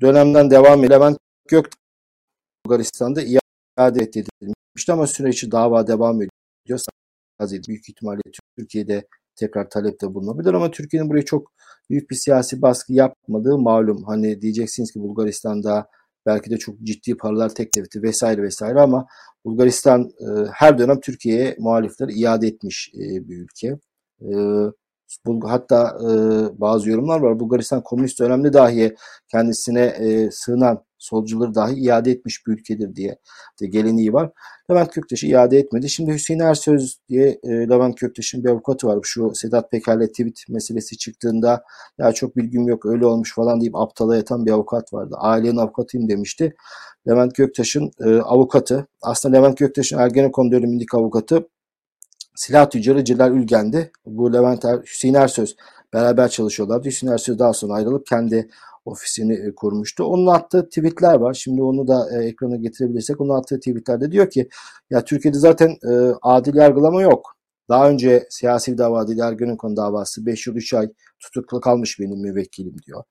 dönemden 0.00 0.50
devam. 0.50 0.90
Levent 0.90 1.18
Gök 1.48 1.68
Bulgaristan'da 2.66 3.22
iade 3.22 4.02
edilmişti 4.02 4.92
ama 4.92 5.06
süreci 5.06 5.52
dava 5.52 5.86
devam 5.86 6.16
ediyor. 6.16 6.30
Büyük 7.68 7.88
ihtimalle 7.88 8.20
Türkiye'de 8.58 9.06
tekrar 9.36 9.70
talepte 9.70 10.14
bulunabilir 10.14 10.54
ama 10.54 10.70
Türkiye'nin 10.70 11.10
buraya 11.10 11.24
çok 11.24 11.52
büyük 11.90 12.10
bir 12.10 12.16
siyasi 12.16 12.62
baskı 12.62 12.92
yapmadığı 12.92 13.58
malum. 13.58 14.04
Hani 14.04 14.42
diyeceksiniz 14.42 14.92
ki 14.92 15.00
Bulgaristan'da 15.00 15.88
belki 16.26 16.50
de 16.50 16.56
çok 16.56 16.82
ciddi 16.82 17.16
paralar 17.16 17.54
teklif 17.54 17.86
vesaire 17.94 18.42
vesaire 18.42 18.80
ama 18.80 19.06
Bulgaristan 19.44 20.02
e, 20.02 20.26
her 20.52 20.78
dönem 20.78 21.00
Türkiye'ye 21.00 21.56
muhalifleri 21.58 22.12
iade 22.12 22.46
etmiş 22.46 22.90
e, 22.94 23.28
bir 23.28 23.36
ülke. 23.36 23.78
E, 24.20 24.28
hatta 25.42 25.98
e, 26.02 26.10
bazı 26.60 26.90
yorumlar 26.90 27.20
var. 27.20 27.40
Bulgaristan 27.40 27.82
komünist 27.82 28.20
dönemde 28.20 28.52
dahi 28.52 28.94
kendisine 29.28 29.82
e, 29.82 30.30
sığınan 30.30 30.84
solcuları 30.98 31.54
dahi 31.54 31.74
iade 31.74 32.10
etmiş 32.10 32.46
bir 32.46 32.52
ülkedir 32.52 32.96
diye 32.96 33.18
de 33.60 33.66
geleneği 33.66 34.12
var. 34.12 34.30
Levent 34.70 34.90
Köktaş'ı 34.90 35.26
iade 35.26 35.58
etmedi. 35.58 35.88
Şimdi 35.88 36.12
Hüseyin 36.12 36.40
Ersöz 36.40 36.98
diye 37.08 37.40
e, 37.42 37.48
Levent 37.48 37.94
Köktaş'ın 37.94 38.44
bir 38.44 38.48
avukatı 38.48 38.86
var. 38.86 38.98
Şu 39.02 39.32
Sedat 39.34 39.70
Peker'le 39.70 40.06
tweet 40.06 40.38
meselesi 40.48 40.98
çıktığında 40.98 41.64
ya 41.98 42.12
çok 42.12 42.36
bilgim 42.36 42.68
yok 42.68 42.86
öyle 42.86 43.06
olmuş 43.06 43.34
falan 43.34 43.60
deyip 43.60 43.76
aptala 43.76 44.16
yatan 44.16 44.46
bir 44.46 44.50
avukat 44.50 44.92
vardı. 44.92 45.14
Ailenin 45.18 45.56
avukatıyım 45.56 46.08
demişti. 46.08 46.54
Levent 47.08 47.34
Göktaş'ın 47.34 47.90
e, 48.04 48.16
avukatı 48.16 48.86
aslında 49.02 49.36
Levent 49.36 49.58
Göktaş'ın 49.58 49.98
Ergenekon 49.98 50.52
dönemindeki 50.52 50.96
avukatı 50.96 51.48
silah 52.36 52.70
tüccarı 52.70 53.04
Celal 53.04 53.32
Ülgen'di. 53.32 53.92
Bu 54.06 54.32
Levent 54.32 54.64
er, 54.64 54.78
Hüseyin 54.78 55.14
Ersöz 55.14 55.56
beraber 55.92 56.28
çalışıyorlardı. 56.28 56.88
Hüseyin 56.88 57.12
Ersöz 57.12 57.38
daha 57.38 57.52
sonra 57.52 57.74
ayrılıp 57.74 58.06
kendi 58.06 58.48
ofisini 58.84 59.34
e, 59.34 59.54
kurmuştu. 59.54 60.04
Onun 60.04 60.26
attığı 60.26 60.68
tweetler 60.68 61.14
var. 61.14 61.34
Şimdi 61.34 61.62
onu 61.62 61.88
da 61.88 62.08
e, 62.12 62.24
ekrana 62.24 62.56
getirebilirsek 62.56 63.20
onun 63.20 63.38
attığı 63.38 63.58
tweetlerde 63.58 64.12
diyor 64.12 64.30
ki 64.30 64.48
ya 64.90 65.04
Türkiye'de 65.04 65.38
zaten 65.38 65.68
e, 65.68 66.12
adil 66.22 66.54
yargılama 66.54 67.02
yok. 67.02 67.36
Daha 67.68 67.90
önce 67.90 68.26
siyasi 68.30 68.72
bir 68.72 68.78
dava 68.78 69.08
değil 69.08 69.18
Ergenekon 69.18 69.76
davası 69.76 70.26
5 70.26 70.46
yıl 70.46 70.54
3 70.54 70.74
ay 70.74 70.88
tutuklu 71.20 71.60
kalmış 71.60 72.00
benim 72.00 72.20
müvekkilim 72.20 72.76
diyor. 72.86 73.02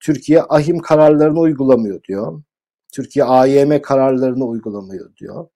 Türkiye 0.00 0.42
ahim 0.42 0.78
kararlarını 0.78 1.40
uygulamıyor 1.40 2.02
diyor. 2.02 2.42
Türkiye 2.94 3.24
AYM 3.24 3.82
kararlarını 3.82 4.44
uygulamıyor 4.44 5.16
diyor. 5.16 5.48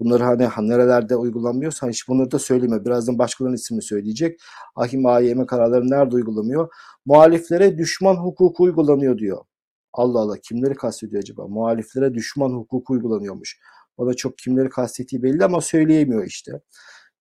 Bunları 0.00 0.24
hani 0.24 0.68
nerelerde 0.68 1.16
uygulanmıyorsa 1.16 1.88
hiç 1.88 2.08
bunları 2.08 2.30
da 2.30 2.38
söyleme. 2.38 2.84
Birazdan 2.84 3.18
başkalarının 3.18 3.56
ismini 3.56 3.82
söyleyecek. 3.82 4.40
Ahim 4.76 5.06
AYM 5.06 5.46
kararları 5.46 5.90
nerede 5.90 6.16
uygulamıyor? 6.16 6.68
Muhaliflere 7.06 7.78
düşman 7.78 8.14
hukuku 8.14 8.62
uygulanıyor 8.62 9.18
diyor. 9.18 9.44
Allah 9.92 10.20
Allah 10.20 10.36
kimleri 10.42 10.74
kastediyor 10.74 11.22
acaba? 11.22 11.48
Muhaliflere 11.48 12.14
düşman 12.14 12.50
hukuku 12.50 12.92
uygulanıyormuş. 12.92 13.58
Da 14.00 14.14
çok 14.14 14.38
kimleri 14.38 14.68
kastettiği 14.68 15.22
belli 15.22 15.44
ama 15.44 15.60
söyleyemiyor 15.60 16.24
işte. 16.24 16.52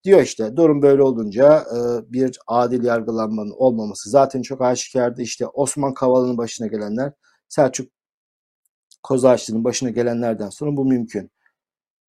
Diyor 0.04 0.22
işte 0.22 0.56
durum 0.56 0.82
böyle 0.82 1.04
olunca 1.04 1.66
bir 2.10 2.40
adil 2.48 2.84
yargılanmanın 2.84 3.54
olmaması 3.58 4.10
zaten 4.10 4.42
çok 4.42 4.62
aşikardı. 4.62 5.22
İşte 5.22 5.48
Osman 5.48 5.94
Kavala'nın 5.94 6.38
başına 6.38 6.68
gelenler, 6.68 7.14
Selçuk 7.50 7.92
Kozağaçlı'nın 9.04 9.64
başına 9.64 9.90
gelenlerden 9.90 10.50
sonra 10.50 10.78
bu 10.78 10.86
mümkün. 10.86 11.32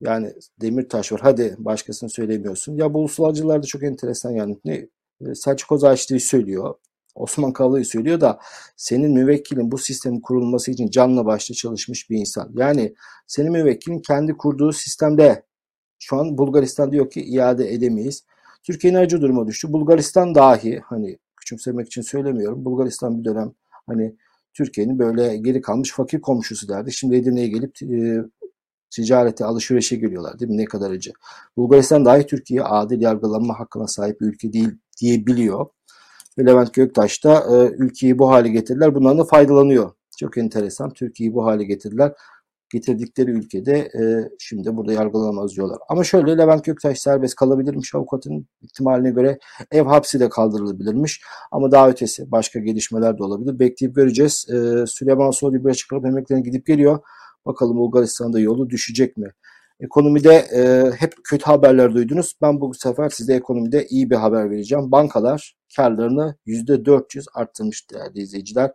Yani 0.01 0.33
Demirtaş 0.61 1.11
var. 1.11 1.19
Hadi 1.23 1.55
başkasını 1.57 2.09
söylemiyorsun. 2.09 2.75
Ya 2.75 2.93
bu 2.93 2.99
ulusalcılar 2.99 3.63
da 3.63 3.67
çok 3.67 3.83
enteresan 3.83 4.31
yani. 4.31 4.57
Ne, 4.65 4.87
e, 5.21 5.35
Selçuk 5.35 5.71
Ozağaçlı'yı 5.71 6.21
söylüyor. 6.21 6.75
Osman 7.15 7.53
Kavala'yı 7.53 7.85
söylüyor 7.85 8.21
da 8.21 8.39
senin 8.77 9.11
müvekkilin 9.11 9.71
bu 9.71 9.77
sistemin 9.77 10.21
kurulması 10.21 10.71
için 10.71 10.89
canla 10.89 11.25
başla 11.25 11.55
çalışmış 11.55 12.09
bir 12.09 12.17
insan. 12.17 12.51
Yani 12.57 12.93
senin 13.27 13.51
müvekkilin 13.51 13.99
kendi 13.99 14.33
kurduğu 14.33 14.73
sistemde 14.73 15.43
şu 15.99 16.15
an 16.15 16.37
Bulgaristan 16.37 16.91
diyor 16.91 17.09
ki 17.09 17.21
iade 17.21 17.73
edemeyiz. 17.73 18.23
Türkiye'nin 18.63 18.97
acı 18.97 19.21
duruma 19.21 19.47
düştü. 19.47 19.73
Bulgaristan 19.73 20.35
dahi 20.35 20.79
hani 20.85 21.17
küçümsemek 21.37 21.87
için 21.87 22.01
söylemiyorum. 22.01 22.65
Bulgaristan 22.65 23.19
bir 23.19 23.25
dönem 23.25 23.51
hani 23.87 24.15
Türkiye'nin 24.53 24.99
böyle 24.99 25.37
geri 25.37 25.61
kalmış 25.61 25.91
fakir 25.91 26.21
komşusu 26.21 26.67
derdi. 26.67 26.91
Şimdi 26.91 27.15
Edirne'ye 27.15 27.47
gelip 27.47 27.81
e, 27.83 28.23
ticarete, 28.91 29.45
alışverişe 29.45 29.95
geliyorlar 29.95 30.39
değil 30.39 30.51
mi? 30.51 30.57
Ne 30.57 30.65
kadar 30.65 30.91
acı. 30.91 31.11
Bulgaristan 31.57 32.05
dahi 32.05 32.27
Türkiye 32.27 32.63
adil 32.63 33.01
yargılanma 33.01 33.59
hakkına 33.59 33.87
sahip 33.87 34.21
bir 34.21 34.25
ülke 34.25 34.53
değil 34.53 34.69
diyebiliyor. 35.01 35.65
Ve 36.37 36.45
Levent 36.45 36.73
Göktaş 36.73 37.23
da 37.23 37.43
e, 37.57 37.69
ülkeyi 37.77 38.19
bu 38.19 38.29
hale 38.29 38.49
getirdiler. 38.49 38.95
Bundan 38.95 39.17
da 39.17 39.23
faydalanıyor. 39.23 39.91
Çok 40.19 40.37
enteresan. 40.37 40.93
Türkiye'yi 40.93 41.33
bu 41.35 41.45
hale 41.45 41.63
getirdiler. 41.63 42.13
Getirdikleri 42.73 43.31
ülkede 43.31 43.77
e, 43.77 44.29
şimdi 44.39 44.77
burada 44.77 44.93
yargılanamaz 44.93 45.55
diyorlar. 45.55 45.77
Ama 45.89 46.03
şöyle 46.03 46.37
Levent 46.37 46.63
Göktaş 46.63 46.99
serbest 46.99 47.35
kalabilirmiş 47.35 47.95
avukatın 47.95 48.47
ihtimaline 48.61 49.11
göre 49.11 49.39
ev 49.71 49.85
hapsi 49.85 50.19
de 50.19 50.29
kaldırılabilirmiş. 50.29 51.21
Ama 51.51 51.71
daha 51.71 51.89
ötesi 51.89 52.31
başka 52.31 52.59
gelişmeler 52.59 53.17
de 53.17 53.23
olabilir. 53.23 53.59
Bekleyip 53.59 53.95
göreceğiz. 53.95 54.45
E, 54.49 54.85
Süleyman 54.87 55.31
Soylu 55.31 55.65
bir 55.65 55.69
açıklama 55.69 56.07
emeklerine 56.07 56.43
gidip 56.43 56.65
geliyor. 56.65 56.99
Bakalım 57.45 57.77
Bulgaristan'da 57.77 58.39
yolu 58.39 58.69
düşecek 58.69 59.17
mi? 59.17 59.31
Ekonomide 59.79 60.33
e, 60.33 60.91
hep 60.97 61.13
kötü 61.23 61.45
haberler 61.45 61.93
duydunuz. 61.93 62.33
Ben 62.41 62.61
bu 62.61 62.73
sefer 62.73 63.09
size 63.09 63.33
ekonomide 63.33 63.85
iyi 63.89 64.09
bir 64.09 64.15
haber 64.15 64.51
vereceğim. 64.51 64.91
Bankalar 64.91 65.55
karlarını 65.75 66.35
%400 66.47 67.25
arttırmış 67.33 67.91
değerli 67.91 68.19
izleyiciler. 68.19 68.71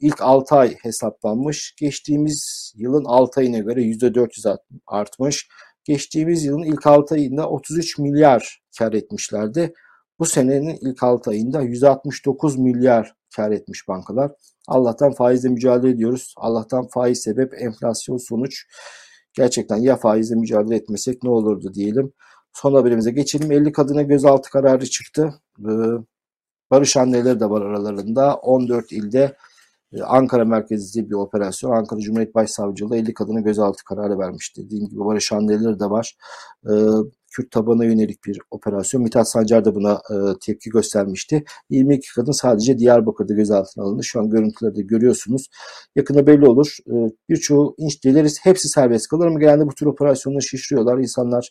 İlk 0.00 0.22
6 0.22 0.54
ay 0.54 0.74
hesaplanmış. 0.82 1.74
Geçtiğimiz 1.80 2.72
yılın 2.76 3.04
6 3.04 3.40
ayına 3.40 3.58
göre 3.58 3.82
%400 3.82 4.56
artmış. 4.86 5.48
Geçtiğimiz 5.84 6.44
yılın 6.44 6.62
ilk 6.62 6.86
6 6.86 7.14
ayında 7.14 7.48
33 7.48 7.98
milyar 7.98 8.62
kar 8.78 8.92
etmişlerdi. 8.92 9.74
Bu 10.18 10.26
senenin 10.26 10.78
ilk 10.80 11.02
6 11.02 11.30
ayında 11.30 11.60
169 11.60 12.58
milyar 12.58 13.14
kar 13.36 13.50
etmiş 13.50 13.88
bankalar. 13.88 14.32
Allah'tan 14.68 15.12
faizle 15.12 15.48
mücadele 15.48 15.90
ediyoruz. 15.90 16.34
Allah'tan 16.36 16.88
faiz 16.88 17.22
sebep, 17.22 17.54
enflasyon 17.62 18.16
sonuç. 18.16 18.66
Gerçekten 19.32 19.76
ya 19.76 19.96
faizle 19.96 20.34
mücadele 20.34 20.76
etmesek 20.76 21.22
ne 21.22 21.30
olurdu 21.30 21.74
diyelim. 21.74 22.12
Son 22.52 22.74
haberimize 22.74 23.10
geçelim. 23.10 23.52
50 23.52 23.72
kadına 23.72 24.02
gözaltı 24.02 24.50
kararı 24.50 24.86
çıktı. 24.86 25.34
Ee, 25.60 25.72
barış 26.70 26.96
anneleri 26.96 27.40
de 27.40 27.50
var 27.50 27.62
aralarında. 27.62 28.34
14 28.34 28.92
ilde 28.92 29.36
e, 29.92 30.02
Ankara 30.02 30.44
merkezli 30.44 31.10
bir 31.10 31.14
operasyon. 31.14 31.70
Ankara 31.70 32.00
Cumhuriyet 32.00 32.34
Başsavcılığı 32.34 32.96
50 32.96 33.14
kadına 33.14 33.40
gözaltı 33.40 33.84
kararı 33.84 34.18
vermişti. 34.18 34.64
Dediğim 34.66 34.88
gibi 34.88 35.00
Barış 35.00 35.32
Andeleri 35.32 35.80
de 35.80 35.90
var. 35.90 36.16
Kürt 37.36 37.50
tabana 37.50 37.84
yönelik 37.84 38.24
bir 38.24 38.38
operasyon. 38.50 39.02
Mithat 39.02 39.30
Sancar 39.30 39.64
da 39.64 39.74
buna 39.74 39.92
e, 39.92 40.14
tepki 40.40 40.70
göstermişti. 40.70 41.44
22 41.70 42.14
kadın 42.14 42.32
sadece 42.32 42.78
Diyarbakır'da 42.78 43.34
gözaltına 43.34 43.84
alındı. 43.84 44.04
Şu 44.04 44.20
an 44.20 44.30
görüntülerde 44.30 44.82
görüyorsunuz. 44.82 45.48
Yakında 45.96 46.26
belli 46.26 46.46
olur. 46.48 46.76
E, 46.90 46.94
birçoğu 47.28 47.74
inç 47.78 48.04
deliriz. 48.04 48.38
Hepsi 48.42 48.68
serbest 48.68 49.08
kalır 49.08 49.26
ama 49.26 49.40
genelde 49.40 49.66
bu 49.66 49.74
tür 49.74 49.86
operasyonları 49.86 50.42
şişiriyorlar. 50.42 50.98
İnsanlar 50.98 51.50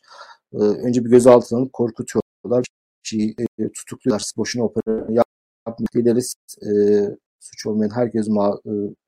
e, 0.54 0.58
önce 0.58 1.06
bir 1.06 1.10
gözaltına 1.10 1.60
alıp 1.60 1.74
korkutuyorlar. 1.74 2.66
Kişiyi 3.04 3.36
e, 3.60 3.72
tutukluyorlar. 3.72 4.24
Boşuna 4.38 4.64
operasyon 4.64 5.16
yapmak 5.68 5.94
dileriz. 5.96 6.36
E, 6.62 6.70
suç 7.44 7.66
olmayan 7.66 7.96
herkes 7.96 8.28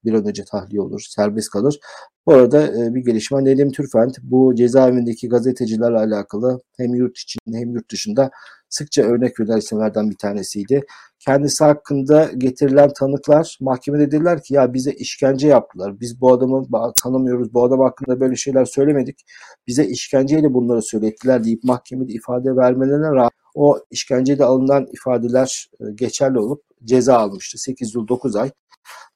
bir 0.06 0.14
an 0.14 0.28
önce 0.28 0.44
tahliye 0.44 0.82
olur, 0.82 1.02
serbest 1.10 1.50
kalır. 1.50 1.80
Bu 2.26 2.34
arada 2.34 2.74
bir 2.96 3.06
gelişme 3.06 3.46
Nedim 3.46 3.72
Türfent 3.72 4.18
bu 4.22 4.56
cezaevindeki 4.56 5.30
gazetecilerle 5.30 5.98
alakalı 5.98 6.62
hem 6.78 6.96
yurt 6.96 7.18
içinde 7.18 7.58
hem 7.58 7.70
yurt 7.74 7.92
dışında 7.92 8.32
sıkça 8.70 9.02
örnek 9.04 9.40
verilen 9.40 9.58
isimlerden 9.58 10.10
bir 10.10 10.18
tanesiydi. 10.18 10.82
Kendisi 11.26 11.64
hakkında 11.64 12.32
getirilen 12.38 12.90
tanıklar 13.00 13.58
mahkemede 13.62 14.12
dediler 14.12 14.44
ki 14.44 14.54
ya 14.54 14.74
bize 14.74 14.92
işkence 14.92 15.48
yaptılar. 15.48 16.00
Biz 16.00 16.22
bu 16.22 16.34
adamı 16.34 16.66
tanımıyoruz. 17.04 17.54
Bu 17.54 17.64
adam 17.64 17.80
hakkında 17.80 18.20
böyle 18.20 18.36
şeyler 18.36 18.66
söylemedik. 18.66 19.26
Bize 19.68 19.86
işkenceyle 19.86 20.54
bunları 20.54 20.82
söylettiler 20.82 21.44
deyip 21.44 21.64
mahkemede 21.64 22.14
ifade 22.14 22.56
vermelerine 22.56 23.08
rağmen 23.08 23.30
o 23.56 23.80
işkenceyle 23.92 24.44
alınan 24.44 24.88
ifadeler 24.94 25.70
e, 25.80 25.84
geçerli 25.96 26.40
olup 26.40 26.64
ceza 26.84 27.18
almıştı. 27.18 27.58
8 27.58 27.96
yıl 27.96 28.08
9 28.08 28.36
ay. 28.36 28.52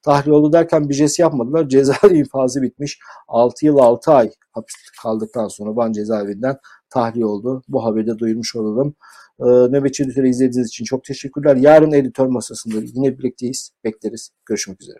Tahliye 0.01 0.35
oldu 0.35 0.53
derken 0.53 0.89
bir 0.89 0.93
jest 0.93 1.19
yapmadılar. 1.19 1.67
Ceza 1.69 2.07
infazı 2.11 2.61
bitmiş. 2.61 2.99
6 3.27 3.65
yıl 3.65 3.77
6 3.77 4.11
ay 4.11 4.31
hapis 4.51 4.75
kaldıktan 5.03 5.47
sonra 5.47 5.75
Van 5.75 5.91
cezaevinden 5.91 6.57
tahliye 6.89 7.25
oldu. 7.25 7.61
Bu 7.67 7.85
haberi 7.85 8.07
de 8.07 8.19
duyurmuş 8.19 8.55
olalım. 8.55 8.95
Ee, 9.39 9.45
Nöbetçi 9.45 10.03
Editörü 10.03 10.29
izlediğiniz 10.29 10.67
için 10.67 10.85
çok 10.85 11.03
teşekkürler. 11.03 11.55
Yarın 11.55 11.91
editör 11.91 12.27
masasında 12.27 12.75
yine 12.93 13.17
birlikteyiz. 13.19 13.71
Bekleriz. 13.83 14.29
Görüşmek 14.45 14.81
üzere. 14.81 14.97